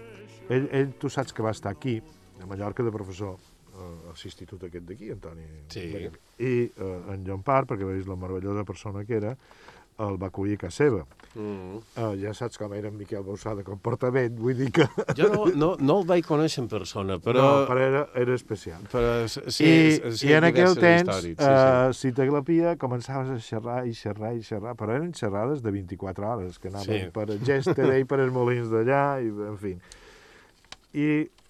[0.49, 2.01] Ell, ell, tu saps que va estar aquí,
[2.41, 3.37] a Mallorca, de professor,
[3.83, 5.45] a l'institut aquest d'aquí, Antoni.
[5.73, 5.85] Sí.
[6.39, 9.35] I eh, en Llompart, perquè veus la meravellosa persona que era,
[10.01, 11.03] el va acollir a casa seva.
[11.33, 11.79] Mm.
[11.97, 14.87] Uh, ja saps com era en Miquel Bausà de comportament, vull dir que...
[15.19, 17.43] Jo no, no, no el vaig conèixer en persona, però...
[17.43, 18.81] No, però era, era especial.
[18.91, 23.33] Però, sí, I, sí, I en aquell temps, històries, sí, sí, uh, si t'aglapia, començaves
[23.33, 27.13] a xerrar i xerrar i xerrar, però eren xerrades de 24 hores, que anaven Sí.
[27.13, 29.77] per Gèstera i per els molins d'allà, i en fi.
[30.93, 31.07] I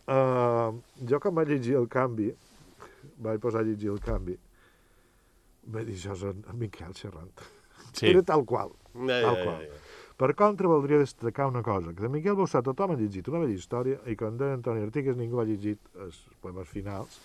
[0.07, 0.73] uh,
[1.09, 2.31] jo quan vaig llegir el canvi,
[3.23, 4.37] vaig posar a llegir el canvi,
[5.65, 7.33] vaig dir, això és en, en Miquel xerrant.
[7.93, 8.09] Sí.
[8.09, 8.73] Era tal qual.
[8.93, 9.65] Ja, tal ja, qual.
[9.65, 9.81] ja, ja.
[10.23, 13.57] Per contra, voldria destacar una cosa, que de Miquel Bausà tothom ha llegit una bella
[13.57, 17.17] història i quan deia Antoni Artigas ningú ha llegit els poemes finals,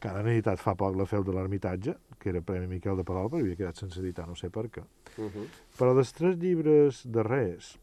[0.00, 3.28] que han editat fa poc la Feu de l'Ermitatge, que era Premi Miquel de Palol,
[3.30, 4.82] però havia quedat sense editar, no sé per què.
[5.16, 5.46] Uh -huh.
[5.78, 7.78] Però dels tres llibres darrers,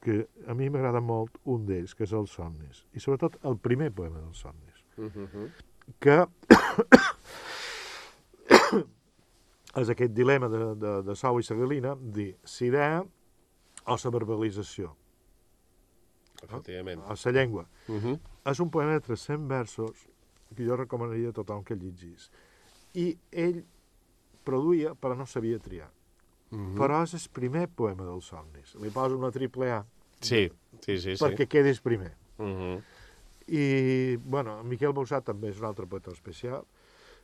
[0.00, 3.90] que a mi m'agrada molt un d'ells, que és Els somnis, i sobretot el primer
[3.92, 4.68] poema dels somnis,
[5.00, 5.50] Uh -huh.
[5.98, 6.26] que
[9.80, 13.02] és aquest dilema de, de, de Sau i Sagalina, dir Sirè
[13.86, 14.96] o la verbalització,
[16.42, 17.02] Efectivament.
[17.02, 17.66] o la llengua.
[17.88, 18.20] Uh -huh.
[18.44, 20.08] És un poema de 300 versos
[20.56, 22.30] que jo recomanaria a tothom que llegís.
[22.94, 23.64] I ell
[24.44, 25.90] produïa, però no sabia triar.
[26.50, 26.76] Mhm.
[26.78, 28.74] Però és el primer poema dels somnis.
[28.82, 29.84] Li poso una triple A
[30.20, 31.16] Sí, sí, sí.
[31.16, 31.24] sí.
[31.24, 32.12] perquè quedis primer.
[32.38, 32.82] Uh -huh.
[33.48, 36.64] I, bueno, en Miquel Bausà també és un altre poeta especial,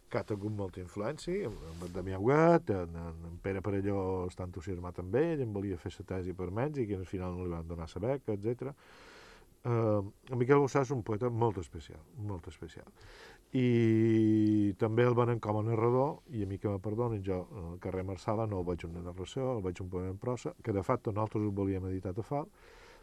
[0.08, 4.98] que ha tingut molta influència, amb en Damià Huguet, en, en, Pere Parelló està entusiasmat
[4.98, 7.68] amb ell, en volia fer la tesi per Mèxic i al final no li van
[7.68, 8.72] donar la beca, etc.
[9.66, 12.86] En Miquel Bausà és un poeta molt especial, molt especial.
[13.56, 17.78] I també el venen com a narrador, i a mi que me perdonin, jo al
[17.82, 20.84] carrer Marsala no el veig una narració, el veig un poema en prosa, que de
[20.86, 22.46] fet nosaltres ho volíem editar a Fal,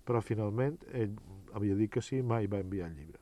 [0.03, 1.15] però finalment ell
[1.55, 3.19] havia dit que sí, mai va enviar el llibre.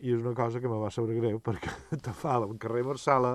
[0.00, 1.72] I és una cosa que me va saber greu, perquè
[2.06, 3.34] Tafal, al carrer Marsala,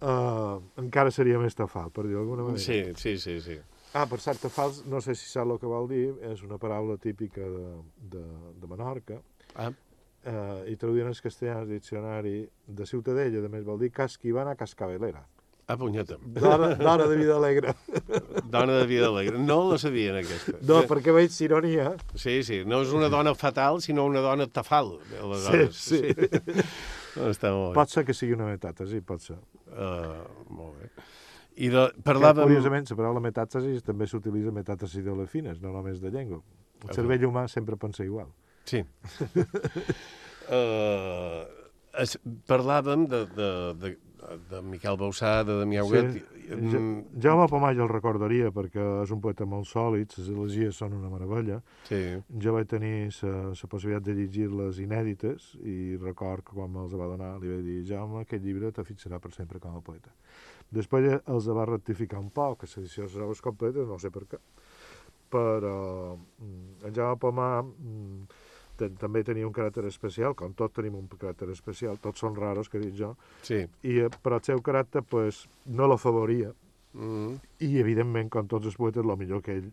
[0.00, 2.64] eh, encara seria més Tafal, per dir-ho d'alguna manera.
[2.64, 3.60] Sí, sí, sí, sí.
[3.96, 6.98] Ah, per cert, Tafal, no sé si sap el que vol dir, és una paraula
[7.00, 7.68] típica de,
[8.12, 8.24] de,
[8.60, 9.16] de Menorca,
[9.56, 9.70] ah.
[9.70, 15.24] eh, i traduint al castellà el diccionari de Ciutadella, a més vol dir casquivana cascabelera.
[15.68, 16.16] Ah, punyeta.
[16.24, 17.74] Dona, dona de vida alegre.
[18.52, 19.36] Dona de vida alegre.
[19.38, 20.54] No la sabien, aquesta.
[20.64, 21.90] No, perquè veig ironia.
[22.16, 22.62] Sí, sí.
[22.64, 24.94] No és una dona fatal, sinó una dona tafal.
[25.20, 25.76] Aleshores.
[25.76, 26.64] Sí, sí.
[27.18, 27.76] No, està molt bé.
[27.82, 29.36] Pot ser que sigui una metàtesi, pot ser.
[29.68, 30.88] Uh, molt bé.
[31.58, 32.44] I de, parlàvem...
[32.44, 36.40] Que, curiosament, la paraula metàtesi també s'utilitza metàtesi de les fines, no només de llengua.
[36.86, 38.28] El cervell humà sempre pensa igual.
[38.68, 38.84] Sí.
[40.54, 41.42] uh,
[42.04, 43.48] es, parlàvem de, de,
[43.80, 43.94] de,
[44.50, 46.12] de Miquel Bausà, de Damià Huguet...
[46.14, 46.24] Sí.
[46.48, 46.78] Ja,
[47.20, 51.10] Jaume Pomà jo el recordaria perquè és un poeta molt sòlid, les elegies són una
[51.12, 51.58] meravella.
[51.90, 51.98] Sí.
[52.40, 57.34] Jo vaig tenir la possibilitat de llegir-les inèdites i record que quan me'ls va donar
[57.42, 60.14] li vaig dir Jaume, aquest llibre te fixarà per sempre com a poeta.
[60.70, 64.38] Després els va rectificar un poc, que les obres completes, no sé per què,
[65.32, 68.28] però mm, en Jaume Pomà mm,
[69.00, 72.78] també tenia un caràcter especial, com tots tenim un caràcter especial, tots són raros, que
[72.78, 73.64] dic jo, Sí.
[73.82, 76.52] i, eh, però el seu caràcter pues, no l'afavoria,
[76.94, 77.34] Mm.
[77.60, 79.66] i evidentment, com tots els poetes, el millor que ell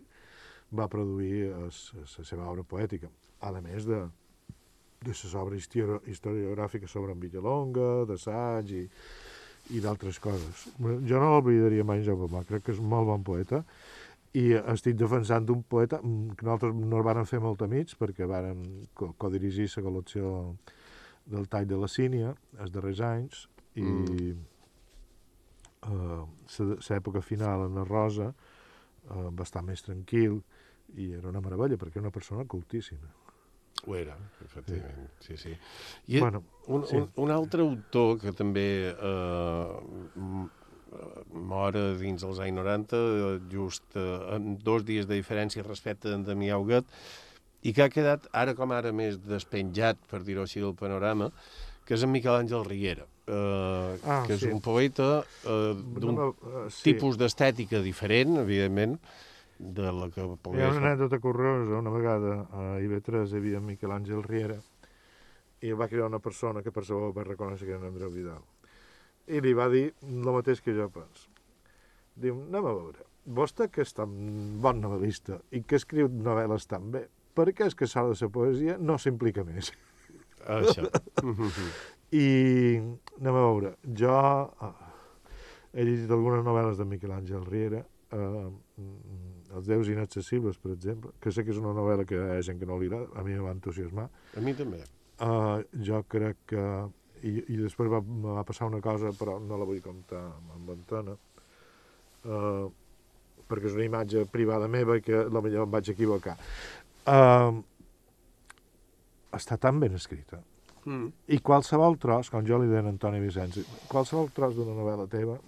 [0.76, 3.08] va produir és, la seva obra poètica,
[3.42, 4.02] a més de,
[5.02, 8.84] de les obres histori- historiogràfiques sobre en Villalonga, d'assaig i,
[9.74, 10.68] i d'altres coses.
[10.78, 13.64] Jo no l'oblidaria mai, Jaume Pomà, crec que és un molt bon poeta,
[14.36, 18.28] i estic defensant un poeta mm, que nosaltres no el van fer molt amics perquè
[18.94, 20.34] co codirigir la col·lecció
[21.26, 24.36] del tall de la Sínia els darrers anys i Mm.
[26.90, 30.40] l'època final en la Rosa eh, va estar més tranquil
[30.96, 33.08] i era una meravella perquè era una persona cultíssima.
[33.86, 35.52] Ho era, efectivament, sí, sí.
[36.08, 36.96] I Bueno, un, sí.
[36.98, 39.76] un, un altre autor que també eh,
[40.18, 40.48] m-
[40.96, 44.06] eh, mor a dins dels anys 90, eh, just eh,
[44.40, 46.90] amb dos dies de diferència respecte d'en Damià Huguet,
[47.66, 51.30] i que ha quedat ara com ara més despenjat, per dir-ho així, del panorama,
[51.86, 54.50] que és en Miquel Àngel Riera, eh, Ah, que és sí.
[54.50, 56.90] un poeta eh, d'un No, eh, sí.
[56.90, 58.98] tipus d'estètica diferent, evidentment,
[59.60, 60.78] de la que Hi ha pogués...
[60.78, 64.60] una anècdota curiosa, una vegada a IB3 hi havia Miquel Àngel Riera
[65.64, 68.44] i va cridar una persona que per sabó va reconèixer que era en Andreu Vidal.
[69.32, 71.32] I li va dir el mateix que jo penso.
[72.16, 74.12] Diu, anem a veure, vostè que és tan
[74.62, 78.30] bon novel·lista i que escriu novel·les tan bé, per què és que s'ha de la
[78.32, 79.72] poesia no s'implica més?
[80.46, 80.86] Això.
[82.16, 82.28] I
[83.18, 84.74] anem a veure, jo eh,
[85.74, 87.82] he llegit algunes novel·les de Miquel Àngel Riera,
[88.16, 88.46] eh,
[89.56, 92.60] Els déus inaccessibles, per exemple, que sé que és una novel·la que hi ha gent
[92.60, 94.10] que no li agrada, a mi em va entusiasmar.
[94.36, 94.82] A mi també.
[95.24, 96.64] Uh, jo crec que...
[97.26, 100.20] I, i després va, me va passar una cosa, però no la vull contar
[100.54, 101.16] amb antena.
[102.26, 102.68] Uh,
[103.50, 106.36] perquè és una imatge privada meva i que la millor em vaig equivocar.
[107.08, 107.64] Uh,
[109.34, 110.42] està tan ben escrita.
[110.86, 111.10] Mm.
[111.34, 115.40] I qualsevol tros, com jo li deia a Antoni Vicenç, qualsevol tros d'una novel·la teva,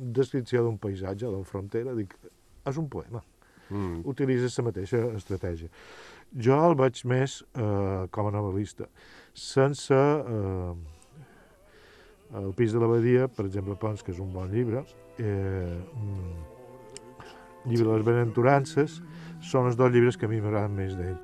[0.00, 2.16] descripció d'un paisatge, d'una frontera, dic,
[2.64, 3.20] és un poema.
[3.70, 4.02] Mm.
[4.10, 5.70] Utilitza la mateixa estratègia.
[6.34, 8.90] Jo el veig més eh, com a novel·lista,
[9.34, 9.94] sense...
[9.96, 10.96] Eh,
[12.30, 14.84] el pis de l'abadia, per exemple, Pons, que és un bon llibre,
[15.18, 16.36] eh, mm,
[17.66, 19.00] llibre de les benaventurances,
[19.42, 21.18] són els dos llibres que a mi m'agraden més d'ell.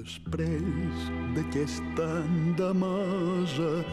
[0.00, 1.04] Després
[1.36, 3.84] d'aquesta endemesa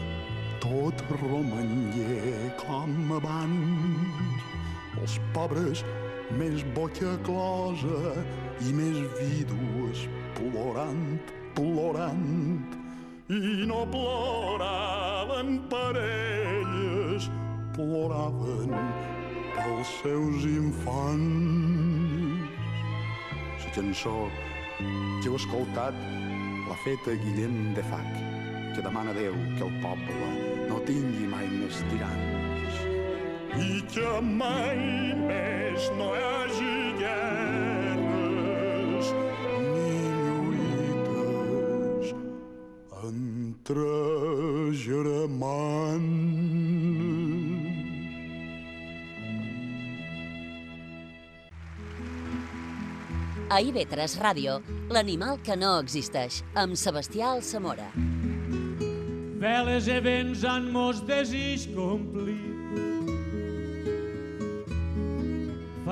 [0.64, 4.27] tot romangué com abans.
[4.98, 5.84] Els pobres
[6.38, 8.14] més boca closa
[8.66, 10.04] i més vídues
[10.38, 11.04] plorant,
[11.54, 12.74] plorant.
[13.28, 17.28] I no ploraven per elles,
[17.76, 18.74] ploraven
[19.54, 21.98] pels seus infants.
[23.64, 24.16] La cançó
[24.78, 25.94] que heu escoltat
[26.66, 28.10] l'ha feta Guillem de Fac,
[28.74, 30.32] que demana a Déu que el poble
[30.72, 32.27] no tingui mai més tirants.
[33.56, 34.76] I que mai
[35.16, 39.08] més no hi hagi guerres
[39.72, 39.94] ni
[40.26, 42.12] lluites
[43.08, 43.88] entre
[44.84, 46.28] germans.
[53.48, 54.60] A IB3 Ràdio,
[54.92, 57.88] l'animal que no existeix, amb Sebastià Alsamora.
[59.40, 61.64] Veles e vents han mos desig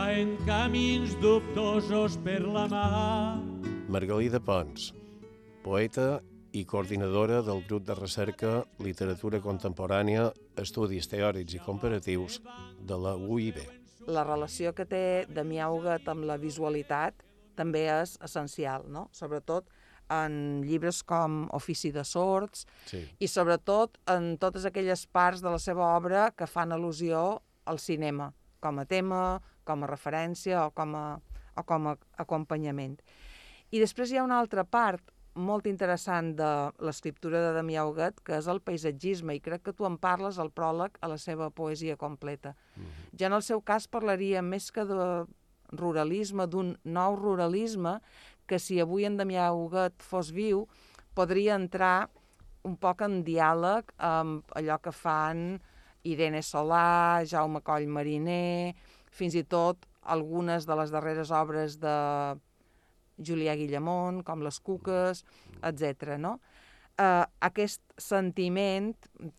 [0.07, 3.41] Faen camins dubtosos per la mar.
[3.91, 4.93] Margalida Pons,
[5.65, 6.21] poeta
[6.55, 10.29] i coordinadora del grup de recerca Literatura Contemporània,
[10.63, 12.37] Estudis Teòrics i Comparatius
[12.87, 13.59] de la UIB.
[14.07, 17.27] La relació que té Damià Huguet amb la visualitat
[17.59, 19.09] també és essencial, no?
[19.11, 19.67] sobretot
[20.07, 23.03] en llibres com Ofici de Sords Sí.
[23.19, 28.31] i sobretot en totes aquelles parts de la seva obra que fan al·lusió al cinema,
[28.63, 31.07] com a tema, com a referència o com a,
[31.57, 32.97] o com a acompanyament.
[33.75, 36.51] I després hi ha una altra part molt interessant de
[36.81, 40.51] l'escriptura de Damià Huguet, que és el paisatgisme, i crec que tu en parles al
[40.51, 42.55] pròleg a la seva poesia completa.
[43.12, 45.27] Ja en el seu cas parlaria més que de
[45.77, 47.99] ruralisme, d'un nou ruralisme,
[48.47, 50.67] que si avui en Damià Huguet fos viu,
[51.14, 52.09] podria entrar
[52.67, 55.59] un poc en diàleg amb allò que fan
[56.07, 58.75] Irene Solà, Jaume Coll Mariner,
[59.17, 59.87] fins i tot
[60.17, 61.97] algunes de les darreres obres de
[63.19, 65.25] Julià Guillamont, com Les Cuques,
[65.64, 66.17] etc.
[66.21, 66.37] no?
[66.97, 68.93] Eh, aquest sentiment,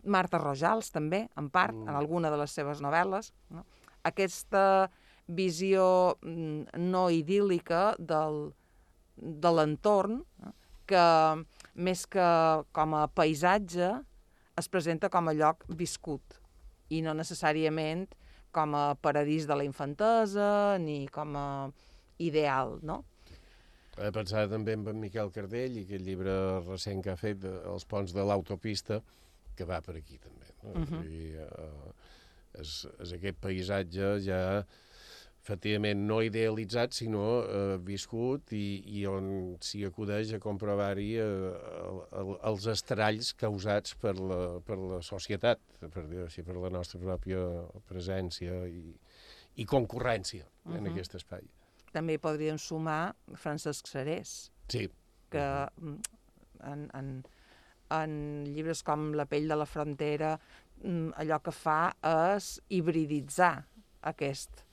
[0.06, 3.64] Marta Rojals també, en part, en alguna de les seves novel·les, no?
[4.06, 4.90] aquesta
[5.28, 5.86] visió
[6.22, 8.52] mm, no idíl·lica del,
[9.18, 10.54] de l'entorn, no?
[10.88, 11.08] que
[11.76, 12.28] més que
[12.74, 13.90] com a paisatge
[14.58, 16.38] es presenta com a lloc viscut
[16.90, 18.08] i no necessàriament
[18.56, 21.48] com a paradís de la infantesa ni com a
[22.24, 23.04] ideal, no?
[23.98, 26.34] He pensat també en Miquel Cardell i aquest llibre
[26.68, 29.02] recent que ha fet, Els ponts de l'autopista,
[29.58, 30.52] que va per aquí també.
[30.64, 30.74] No?
[30.84, 31.02] Mhm.
[31.10, 31.94] I, uh,
[32.62, 34.42] és, és aquest paisatge ja
[35.48, 39.30] efectivament no idealitzat, sinó eh, viscut i, i on
[39.64, 41.28] s'hi acudeix a comprovar-hi eh,
[41.86, 46.72] el, el, els estralls causats per la, per la societat, per dir així, per la
[46.74, 47.46] nostra pròpia
[47.88, 48.92] presència i,
[49.56, 50.78] i concurrència uh -huh.
[50.78, 51.48] en aquest espai.
[51.94, 54.90] També podríem sumar Francesc Serés, Sí.
[55.32, 56.00] que mm,
[56.64, 57.26] en, en,
[57.90, 60.38] en llibres com La pell de la frontera
[60.84, 63.66] mm, allò que fa és hibriditzar
[64.02, 64.67] aquest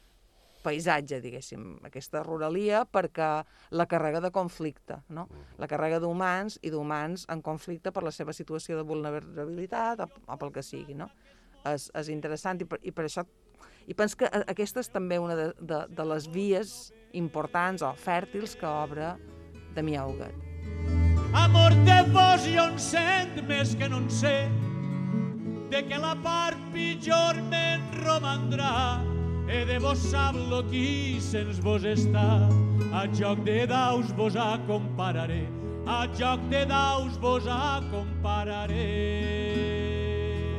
[0.65, 3.29] paisatge, diguéssim, aquesta ruralia, perquè
[3.77, 5.29] la carrega de conflicte, no?
[5.61, 10.39] La carrega d'humans i d'humans en conflicte per la seva situació de vulnerabilitat o, o
[10.41, 11.11] pel que sigui, no?
[11.69, 13.23] És, és interessant i per, i per això
[13.89, 16.71] i penso que a- aquesta és també una de, de, de les vies
[17.13, 19.11] importants o fèrtils que obre
[19.77, 20.41] Damià Huguet.
[21.37, 24.37] Amor de vos jo en sent més que no en sé,
[25.73, 29.03] de que la part pitjor me'n romandrà,
[29.49, 32.49] e de vos sap lo qui sens vos està.
[32.95, 35.45] A joc de daus vos acompararé,
[35.87, 38.87] a joc de daus vos acompararé.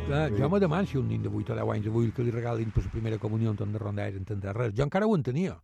[0.06, 2.32] Clar, jo me demano si un nen de 8 o 10 anys avui que li
[2.32, 4.74] regalin per la primera comunió en de rondar i entendre res.
[4.78, 5.56] Jo encara ho entenia.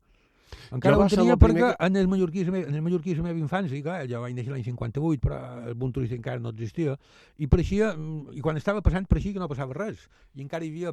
[0.72, 3.84] Encara Jo ho entenia perquè que- en el mallorquí, en el mallorquí la meva infància,
[3.84, 6.98] clar, jo vaig néixer l'any 58, però el bon turista encara no existia,
[7.38, 10.70] i pareixia, mm, i quan estava passant pareixia que no passava res, i encara hi
[10.70, 10.92] havia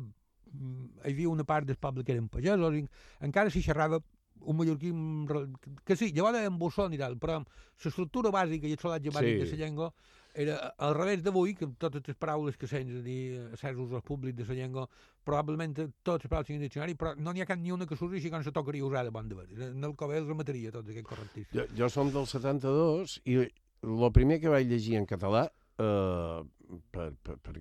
[0.53, 2.87] hi havia una part del poble que eren pagesos, i
[3.21, 4.01] encara s'hi xerrava
[4.41, 7.41] un mallorquí mm, que sí, llavors en bossón i tal, però
[7.85, 9.45] l'estructura bàsica i el solatge bàsic Sí.
[9.45, 9.93] de la llengua
[10.39, 14.37] era al revés d'avui, que totes les paraules que sents a dir certs usos públics
[14.39, 14.89] de la llengua,
[15.25, 15.75] probablement
[16.05, 18.31] totes les paraules siguin diccionari, però no n'hi ha cap ni una que surti així
[18.31, 19.71] com se tocaria usar de bon de veure.
[19.73, 21.59] En el Covell remataria tot aquest correctíssim.
[21.59, 25.49] Jo, jo som del 72 i el primer que vaig llegir en català
[25.79, 26.45] eh,
[26.91, 27.57] per, per, per,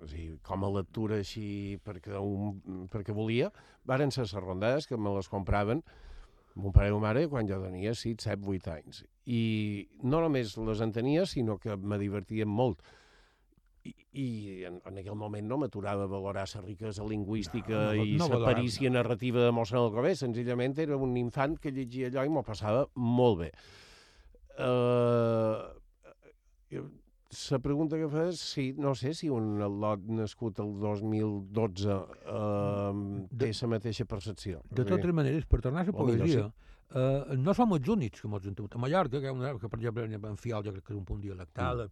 [0.00, 3.50] o sigui, com a lectura així perquè, un, perquè volia,
[3.88, 5.82] varen ser les rondades que me les compraven
[6.60, 9.04] mon pare i ma mare quan jo tenia 6, 7, 8 anys.
[9.30, 9.42] I
[10.02, 12.82] no només les entenia, sinó que me divertien molt.
[13.86, 14.26] I, i
[14.68, 18.26] en, en aquell moment no m'aturava a valorar la riquesa lingüística No, no, i no
[18.26, 18.58] la valorava.
[18.58, 20.16] perícia narrativa de mossèn Alcobé.
[20.18, 23.52] Senzillament era un infant que llegia allò i m'ho passava molt bé.
[24.60, 25.70] Uh,
[27.50, 33.02] la pregunta que fas, sí, no sé si un al·lot nascut el 2012 uh,
[33.38, 34.64] té la mateixa percepció.
[34.70, 36.48] De totes maneres, per tornar a la poesia,
[36.94, 38.74] eh, no som els únics que hem tingut.
[38.74, 41.20] A Mallorca, que, una, que per exemple, en Fiol jo crec que és un punt
[41.20, 41.86] dialectal,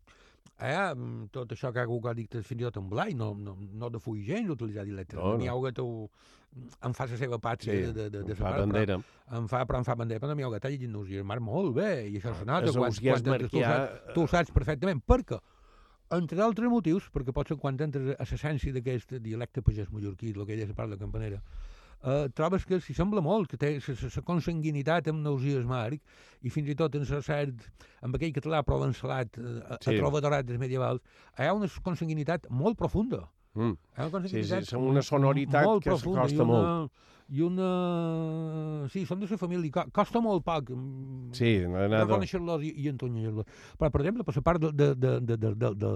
[0.58, 3.34] eh, mm, tot això que algú que ha dit fins i tot en Blai, no,
[3.34, 5.16] no, no de full gens utilitzar dialecte.
[5.16, 5.60] No, No, no.
[5.60, 5.72] no.
[5.72, 5.88] tu
[6.82, 8.96] em fa la seva pàtria Sí, de, de, de, em de fa bandera.
[8.98, 11.74] Però, em fa, però em fa bandera, però no m'hi ha està llegint entusiasmar molt
[11.76, 15.38] bé, i això se nota és quan, quan tu, saps, tu ho saps perfectament, perquè
[16.16, 20.54] entre altres motius, perquè potser quan entres a l'essència d'aquest dialecte pagès mallorquí, el que
[20.56, 21.42] ella se parla de campanera,
[22.04, 26.00] eh, trobes que s'hi sembla molt, que té la consanguinitat amb Nausies Marc,
[26.42, 27.64] i fins i tot en cert,
[28.02, 29.94] amb aquell català provençalat, eh, a, Sí.
[29.94, 31.00] a trovadorat dels medievals,
[31.38, 33.28] hi ha una consanguinitat molt profunda.
[33.54, 33.74] Mm.
[33.96, 36.92] Hi ha una Sí, sí, una sonoritat molt que profunda, s'acosta molt.
[37.28, 38.88] I una...
[38.88, 40.70] Sí, són de la família, co- costa molt poc.
[40.70, 43.44] mm, Sí, no reconèixer-los i, i entunyir-los.
[43.78, 45.90] Però, per exemple, per la part de, de, de, de, de, de, de,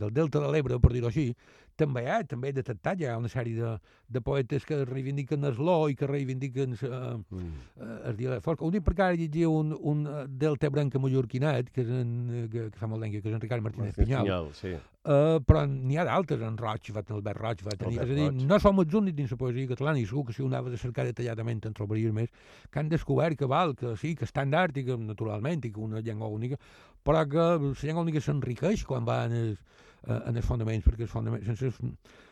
[0.00, 1.34] del delta de l'Ebre, per dir-ho així,
[1.78, 3.72] també hi ha, també he detectat, hi ha una sèrie de,
[4.08, 7.48] de poetes que reivindiquen esló i que reivindiquen eh, mm.
[7.78, 8.62] eh, el dialecte fosc.
[8.62, 12.46] Ho dic perquè ara llegia un, un eh, delta branca mallorquinat, que, és en, eh,
[12.52, 14.24] que, que fa molt d'any, que és en Ricard Martínez Martínez Pinyol.
[14.24, 14.76] Pinyol, sí.
[15.08, 18.12] Uh, però n'hi ha d'altres, en Roig, va tenir, Albert Roig va tenir, Albert és
[18.12, 18.42] a dir, Roig.
[18.50, 20.80] no som els únics dins la poesia catalana, i segur que si ho anaves a
[20.82, 22.32] cercar detalladament en trobaries més,
[22.68, 25.72] que han descobert que val, que sí, que està en art i que naturalment, i
[25.72, 26.60] que una llengua única,
[27.06, 31.02] però que la llengua única s'enriqueix quan va en els, eh, en els fonaments, perquè
[31.06, 31.80] els fonaments, sense, els-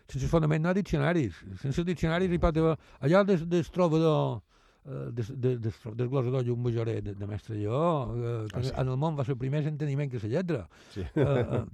[0.08, 3.42] sense els fonaments no hi ha diccionaris, sense els diccionaris hi pot haver, allò des,
[3.48, 4.42] des trobador,
[4.86, 8.70] eh, des, des, des, des glosador Llum de, de Mestre Lleó, eh, que Ah, sí.
[8.76, 10.68] en el món va ser el primer enteniment que la lletra.
[10.94, 11.00] Sí.
[11.00, 11.64] Eh, eh,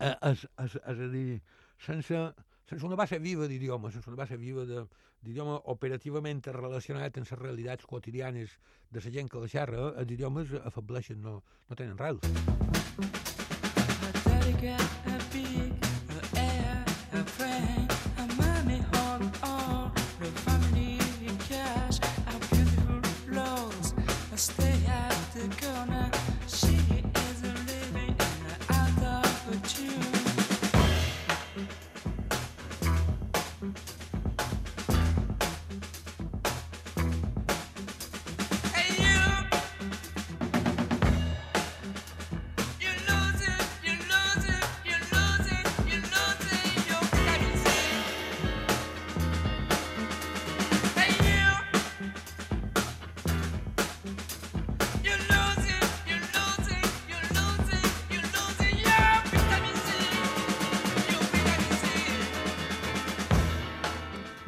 [0.00, 1.40] eh, és, és, és a dir,
[1.78, 2.32] sense,
[2.68, 4.86] sense una base viva d'idioma, sense una base viva de-
[5.20, 8.54] d'idioma operativament relacionat amb les realitats quotidianes
[8.90, 12.22] de la gent que la xerra, els idiomes afableixen, no, no tenen rels.
[12.22, 13.29] Daddy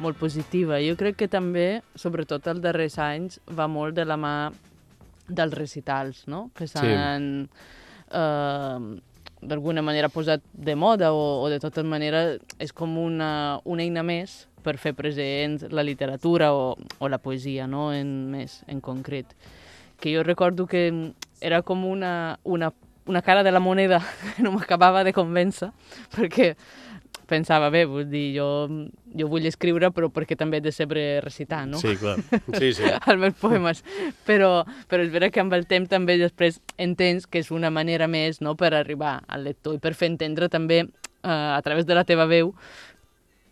[0.03, 0.81] molt positiva.
[0.83, 4.35] Jo crec que també, sobretot els darrers anys, va molt de la mà
[5.27, 6.49] dels recitals, no?
[6.55, 7.47] que s'han
[8.11, 8.79] eh,
[9.41, 14.03] d'alguna manera posat de moda o, o de totes maneres és com una, una eina
[14.03, 17.91] més per fer present la literatura o, o la poesia, no?
[17.93, 19.35] en, més en concret.
[19.99, 20.89] Que jo recordo que
[21.41, 22.73] era com una, una,
[23.05, 24.01] una cara de la moneda
[24.35, 25.71] que no m'acabava de convèncer,
[26.15, 26.53] perquè
[27.33, 28.47] pensava, bé, vull dir, jo,
[29.17, 31.81] jo vull escriure, però perquè també he de saber recitar, no?
[31.81, 32.19] Sí, clar.
[32.59, 32.85] Sí, sí.
[33.09, 33.83] Els meus poemes.
[34.27, 34.51] Però,
[34.89, 38.41] però és vera que amb el temps també després entens que és una manera més
[38.45, 42.05] no, per arribar al lector i per fer entendre també eh, a través de la
[42.07, 42.53] teva veu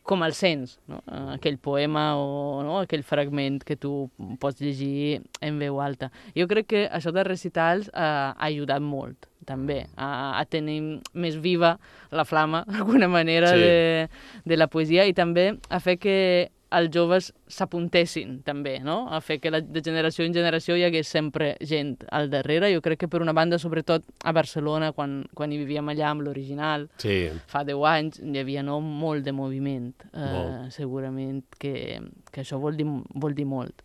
[0.03, 0.97] com el sents, no?
[1.05, 2.79] Eh, aquell poema o no?
[2.81, 4.09] aquell fragment que tu
[4.41, 6.09] pots llegir en veu alta.
[6.35, 11.37] Jo crec que això de recitals eh, ha ajudat molt, també, a, a tenir més
[11.41, 11.75] viva
[12.11, 13.59] la flama, d'alguna manera, Sí.
[13.61, 14.09] de,
[14.45, 16.17] de la poesia i també a fer que
[16.71, 19.05] els joves s'apuntessin també, no?
[19.11, 22.69] A fer que la, de generació en generació hi hagués sempre gent al darrere.
[22.73, 26.23] Jo crec que per una banda, sobretot a Barcelona, quan, quan hi vivíem allà amb
[26.23, 27.29] l'original, Sí.
[27.51, 29.91] fa 10 anys, hi havia no, molt de moviment.
[30.13, 30.71] Eh, Molt.
[30.71, 31.99] segurament que,
[32.31, 33.83] que això vol dir, vol dir molt.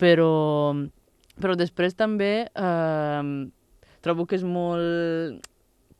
[0.00, 0.32] Però,
[1.40, 3.22] però després també eh,
[4.04, 5.44] trobo que és molt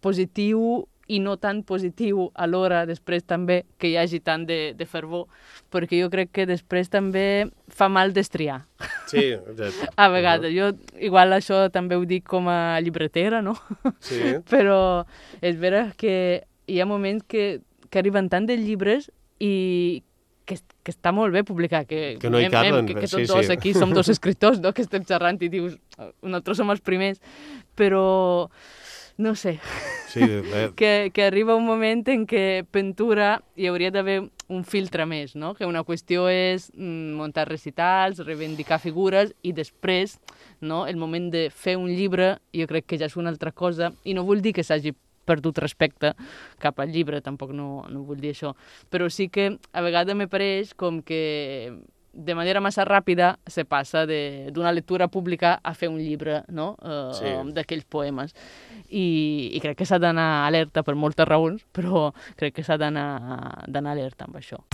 [0.04, 5.28] positiu i no tan positiu alhora després també que hi hagi tant de, de fervor,
[5.70, 8.64] perquè jo crec que després també fa mal destriar.
[9.06, 9.86] Sí, exacte.
[10.02, 13.54] A vegades, jo igual això també ho dic com a llibretera, no?
[14.00, 14.18] Sí.
[14.50, 15.04] Però
[15.40, 19.06] és vera que hi ha moments que, que arriben tant de llibres
[19.38, 20.02] i
[20.46, 23.06] que, que està molt bé publicar, que, Que no hi em- em- caben, que, que
[23.06, 23.52] sí, tots dos sí.
[23.54, 24.72] aquí som dos escriptors, no?
[24.74, 25.78] que estem xerrant i dius,
[26.22, 27.18] nosaltres som els primers,
[27.78, 28.48] però
[29.18, 29.58] no sé,
[30.06, 35.06] Sí, eh, que, que arriba un moment en què pintura hi hauria d'haver un filtre
[35.06, 35.54] més, no?
[35.58, 40.16] que una qüestió és mm, muntar recitals, reivindicar figures i després
[40.60, 40.86] no?
[40.86, 44.14] el moment de fer un llibre jo crec que ja és una altra cosa i
[44.14, 44.94] no vull dir que s'hagi
[45.26, 46.12] perdut respecte
[46.62, 48.54] cap al llibre, tampoc no, no vull dir això,
[48.88, 51.74] però sí que a vegades me pareix com que
[52.16, 56.76] de manera massa ràpida se passa de- d'una lectura pública a fer un llibre no?
[56.82, 57.52] eh, Sí.
[57.52, 58.32] d'aquells poemes.
[58.88, 63.64] I, I crec que s'ha d'anar alerta per moltes raons, però crec que s'ha d'anar
[63.68, 64.64] d'anar alerta amb això.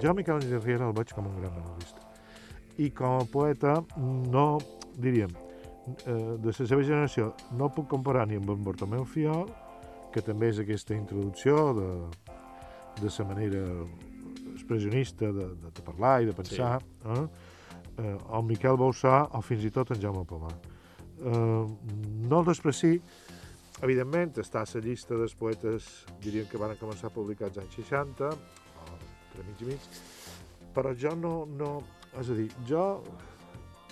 [0.00, 2.04] Jo, Miquel Àngel Riera, el veig com un gran novel·lista.
[2.78, 3.78] I com a poeta,
[4.30, 4.44] no,
[5.02, 5.32] diríem,
[6.06, 9.48] eh, de la seva generació, no puc comparar ni amb en Bartomeu Fiol,
[10.12, 11.90] que també és aquesta introducció de,
[13.02, 13.62] de sa manera
[14.54, 17.14] expressionista de, de, de parlar i de pensar, sí.
[17.14, 17.24] eh?
[17.98, 20.54] Eh, o Miquel Bauçà, o fins i tot en Jaume Pomar.
[21.18, 21.64] Eh,
[22.30, 22.92] no el despreci,
[23.82, 25.88] evidentment, està a la llista dels poetes,
[26.22, 29.88] diríem que van començar a publicar als anys 60, o entre mig i mig,
[30.74, 31.72] però jo no, no...
[32.18, 32.84] És a dir, jo...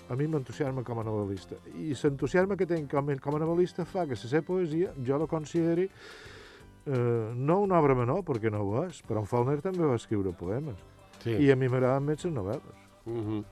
[0.09, 1.59] A mi m'entusiasma com a novel·lista.
[1.83, 5.27] I l'entusiasme que tinc com, com a novel·lista fa que la seva poesia jo la
[5.27, 9.99] consideri eh, no una obra menor, perquè no ho és, però en Faulkner també va
[9.99, 10.79] escriure poemes.
[11.25, 11.35] Sí.
[11.43, 12.87] I a mi m'agraden més les novel·les.
[13.07, 13.45] Mhm.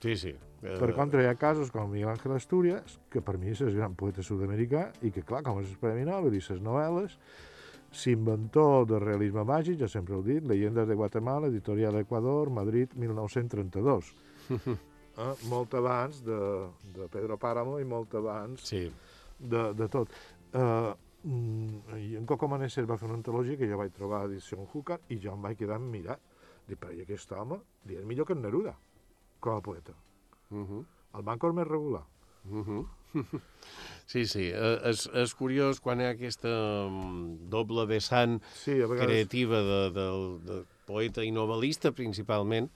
[0.00, 0.34] Sí, sí.
[0.62, 3.74] Eh, Per contra, hi ha casos com Miguel Ángel Asturias, que per mi és el
[3.74, 7.16] gran poeta sud-americà, i que, clar, com és el Premi Nobel i les novel·les,
[7.90, 12.94] s'inventor del realisme màgic, jo sempre ho he dit, Leyendas de Guatemala, Editorial Ecuador, Madrid,
[12.94, 14.14] 1932.
[15.20, 15.46] eh?
[15.50, 16.40] Molt abans de,
[16.96, 18.84] de Pedro Páramo i molt abans sí.
[19.38, 20.12] de, de tot.
[20.52, 20.92] Uh,
[22.00, 25.00] I en Coco Manesser va fer una antologia que jo vaig trobar a edició Húcar
[25.12, 26.22] i jo em vaig quedar mirat.
[26.66, 27.58] Dic, però i aquest home
[27.88, 28.72] li és millor que en Neruda,
[29.40, 29.92] com a poeta.
[30.50, 30.84] Uh -huh.
[31.18, 32.04] El banco és més regular.
[32.48, 32.86] Uh -huh.
[34.06, 36.50] Sí, sí, eh, és, és curiós quan hi ha aquesta
[36.88, 40.06] mm, doble vessant sí, vegades- creativa de, de,
[40.46, 42.70] de poeta i novel·lista, principalment,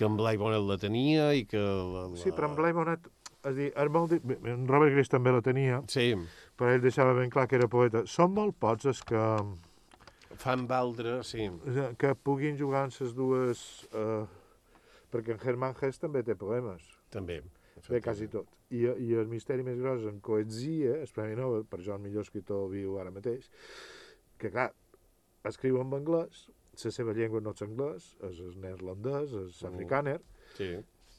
[0.00, 1.60] que en Blai Bonet la tenia i que...
[1.60, 2.18] La, la...
[2.18, 3.08] Sí, però en Blai Bonet,
[3.44, 4.14] és dir, és molt...
[4.16, 6.14] En Robert Gris també la tenia, sí.
[6.56, 8.06] però ell deixava ben clar que era poeta.
[8.08, 9.20] Són molt pocs els que,
[10.40, 11.50] Fan valdre, sí.
[12.00, 13.64] que puguin jugar en les dues...
[13.92, 14.22] Eh,
[15.10, 16.84] perquè en Hermann Hesse també té poemes.
[17.12, 17.40] També.
[17.88, 18.48] Bé, quasi tot.
[18.70, 22.24] I, I el misteri més gros en Coetzia, el Premi Nobel, per jo el millor
[22.24, 23.50] escriptor viu ara mateix,
[24.38, 24.70] que clar,
[25.50, 29.68] escriu en anglès, la seva llengua no és anglès, és neerlandès, és Mm.
[29.74, 30.20] africàner,
[30.56, 30.70] Sí.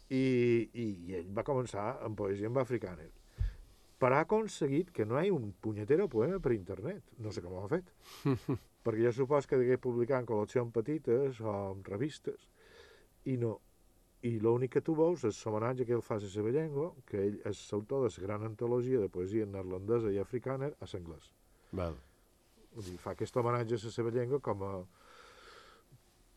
[0.10, 3.10] i, i, i ell va començar en poesia en africàner.
[4.02, 7.04] Però ha aconseguit que no hi hagi un punyetero poema per internet.
[7.20, 7.86] No sé com ho ha fet.
[8.84, 12.48] perquè jo supos que degué publicar en col·leccions petites o en revistes,
[13.26, 13.60] i no.
[14.24, 17.18] I l'únic que tu veus és l'homenatge que ell fa a la seva llengua, que
[17.28, 21.32] ell és l'autor de la gran antologia de poesia neerlandesa i africana a l'anglès.
[21.72, 21.96] Val.
[22.76, 24.74] Dir, fa aquest homenatge a la seva llengua com a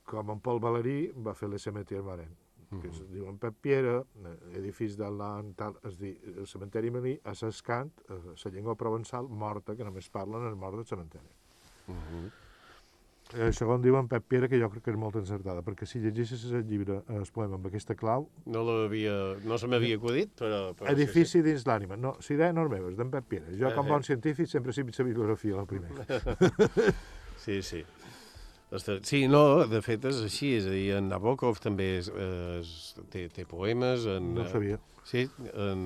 [0.05, 2.30] com en Paul Valéry va fer le Cemetier Marin,
[2.80, 6.90] que es diu en Pep Piera, eh, edifici de l'any tal, es diu, el cementeri
[6.94, 11.30] marí a s'escant, la llengua provençal morta, que només parlen els morts del cementeri.
[11.88, 12.32] Uh -huh.
[13.32, 15.98] El segon diu en Pep Piera, que jo crec que és molt encertada, perquè si
[15.98, 20.34] llegeixes el llibre, eh, el poema amb aquesta clau, No, l'havia, no se m'havia acudit,
[20.38, 20.74] però...
[20.74, 21.96] però edifici dins l'ànima.
[21.96, 23.46] No, si idea no és d'en Pep Piera.
[23.50, 23.88] Jo, Eh, com eh.
[23.88, 26.05] bon científic, sempre he la bibliografia, la primera.
[27.44, 27.84] sí, sí.
[29.06, 32.10] Sí, no, de fet és així, és a dir, en Nabokov també és,
[32.58, 32.70] és,
[33.12, 34.32] té, té poemes en...
[34.38, 34.80] No sabia.
[35.06, 35.84] Sí, en,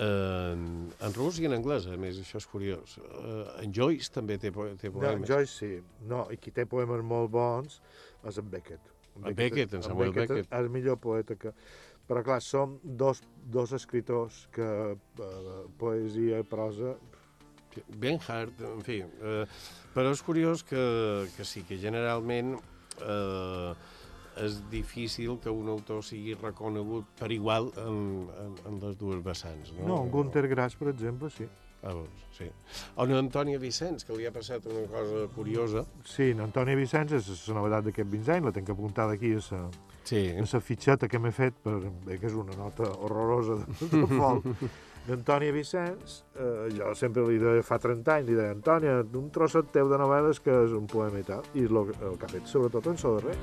[0.00, 0.64] en,
[1.02, 2.96] en rus i en anglès, a més, això és curiós.
[3.02, 5.28] Uh, en Joyce també té, té No, poemes.
[5.28, 5.70] Joyce sí.
[6.08, 7.80] No, i qui té poemes molt bons
[8.28, 8.92] és en Beckett.
[9.20, 10.46] En Beckett, en Samuel Beckett.
[10.46, 11.52] És el millor poeta que...
[12.08, 13.20] Però clar, som dos,
[13.52, 16.96] dos escriptors que eh, poesia i prosa
[17.74, 19.00] Sí, Ben Hart, en fi.
[19.02, 19.44] Eh,
[19.94, 20.82] però és curiós que,
[21.36, 22.54] que sí, que generalment
[23.00, 23.72] eh,
[24.42, 27.98] és difícil que un autor sigui reconegut per igual en,
[28.44, 29.74] en, en les dues vessants.
[29.76, 31.48] No, No, en Gunter Grass, per exemple, sí.
[31.82, 32.46] Ah, doncs, sí.
[32.94, 35.82] O en Antònia Vicenç, que li ha passat una cosa curiosa.
[36.06, 39.42] Sí, en Antoni Vicenç és la novetat d'aquest 20 anys, la tinc apuntada aquí a
[39.48, 39.64] la,
[40.06, 40.20] sí.
[40.30, 44.70] a la fitxeta que m'he fet, per, bé, que és una nota horrorosa de, de.
[45.02, 49.72] D'Antònia Vicenç, eh, jo sempre li deia, fa 30 anys, li deia, Antònia, un trosset
[49.74, 52.46] teu de novel·les que és un poema i tal, i lo, el que ha fet,
[52.46, 53.34] sobretot en so darrer.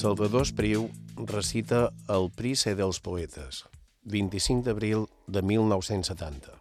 [0.00, 0.88] Salvador Espriu
[1.28, 3.62] recita El Príce dels Poetes,
[4.10, 6.56] 25 d'abril de 1970.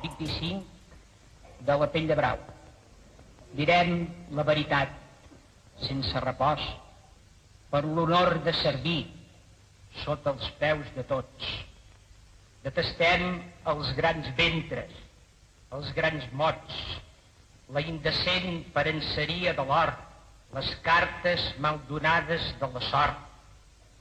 [0.00, 0.62] 25
[1.60, 2.40] de la pell de brau.
[3.52, 4.96] Direm la veritat,
[5.84, 6.64] sense repòs,
[7.74, 9.00] per l'honor de servir
[10.04, 11.46] sota els peus de tots.
[12.62, 13.24] Detestem
[13.72, 14.92] els grans ventres,
[15.74, 16.76] els grans mots,
[17.74, 19.90] la indecent parenceria de l'or,
[20.54, 23.18] les cartes maldonades de la sort,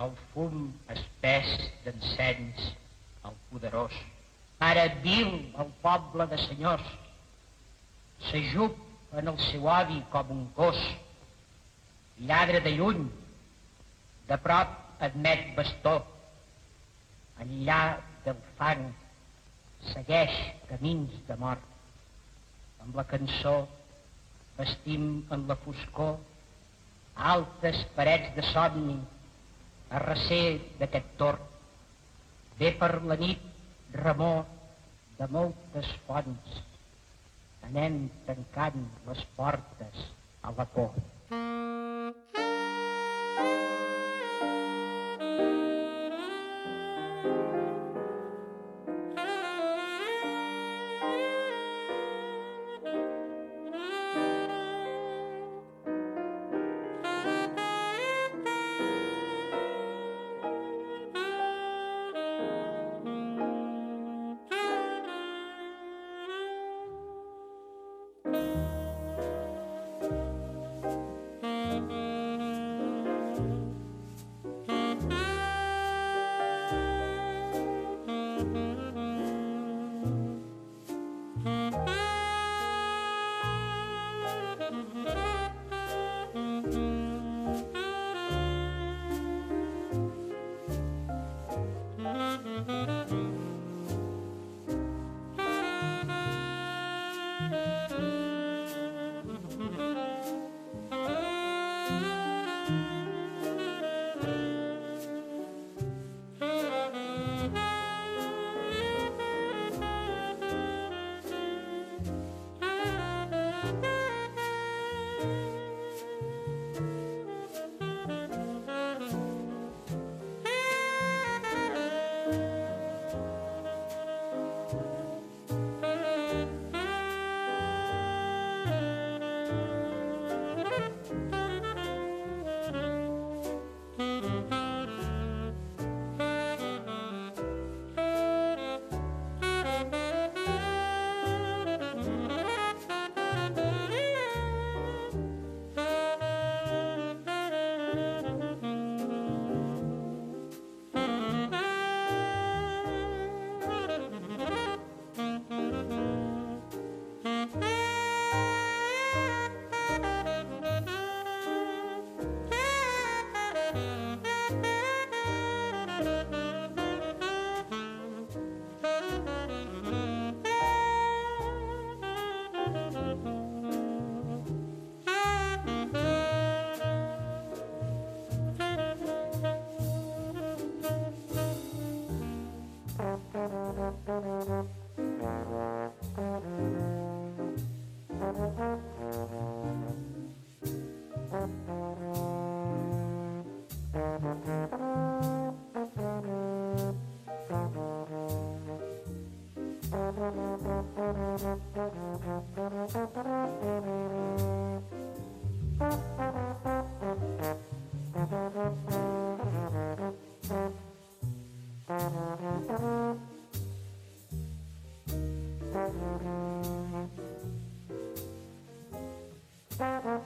[0.05, 1.49] el fum espès
[1.87, 2.69] d'encens,
[3.25, 3.97] el poderós.
[4.69, 5.33] Ara vil
[5.65, 6.85] el poble de senyors,
[8.29, 8.77] s'ajup
[9.17, 10.85] en el seu avi com un cos,
[12.29, 13.03] lladre de lluny,
[14.29, 15.95] de prop admet bastó,
[17.43, 17.79] enllà
[18.25, 18.85] del fang
[19.91, 20.35] segueix
[20.69, 21.63] camins de mort.
[22.83, 23.55] Amb la cançó
[24.57, 26.17] vestim en la foscor
[27.33, 28.97] altes parets de somni
[29.93, 31.49] a recer d'aquest tort.
[32.59, 33.41] Ve per la nit
[34.03, 34.43] remor
[35.19, 36.61] de moltes fonts.
[37.69, 40.07] Anem tancant les portes
[40.43, 40.95] a la por.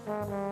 [0.08, 0.47] Mm-hmm.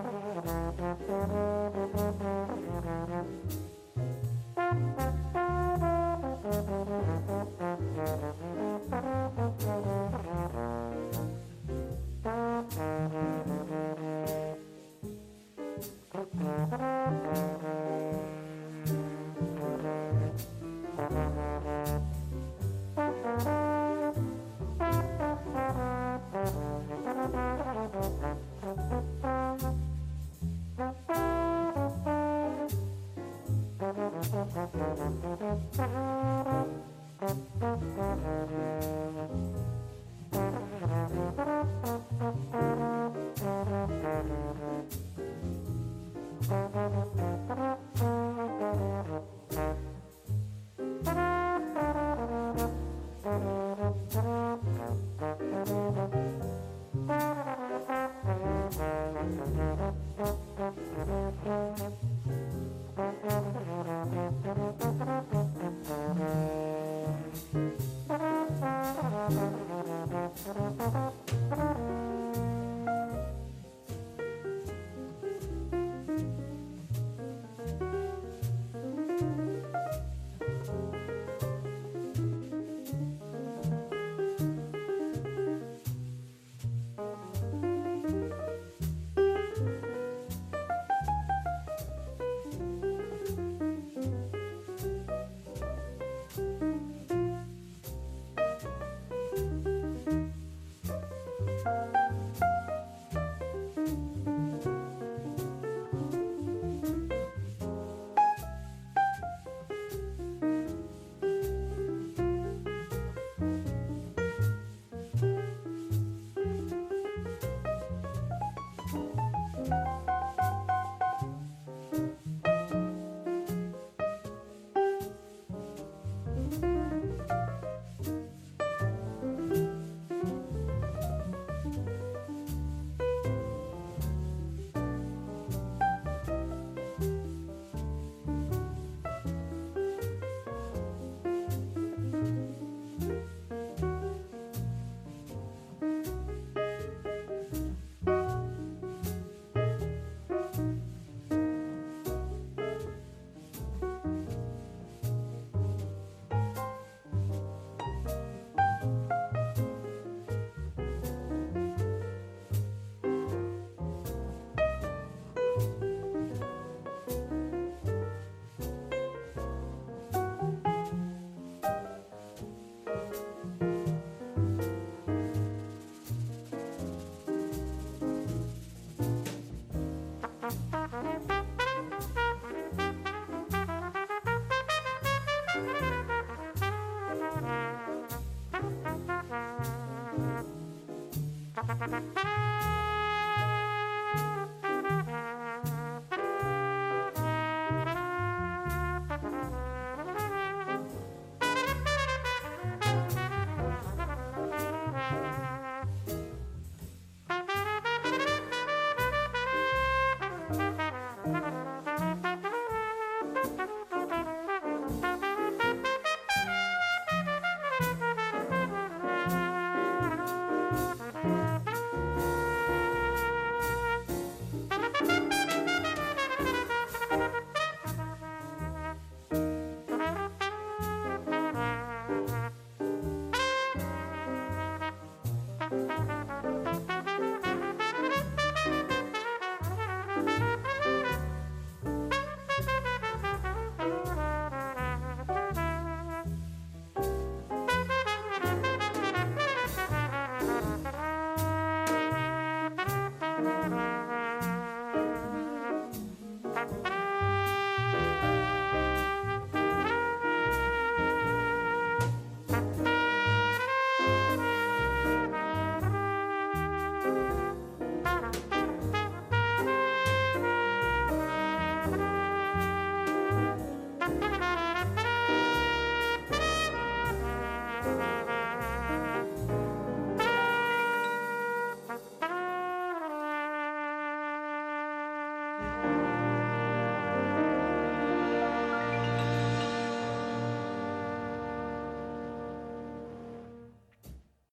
[191.87, 192.44] Bye.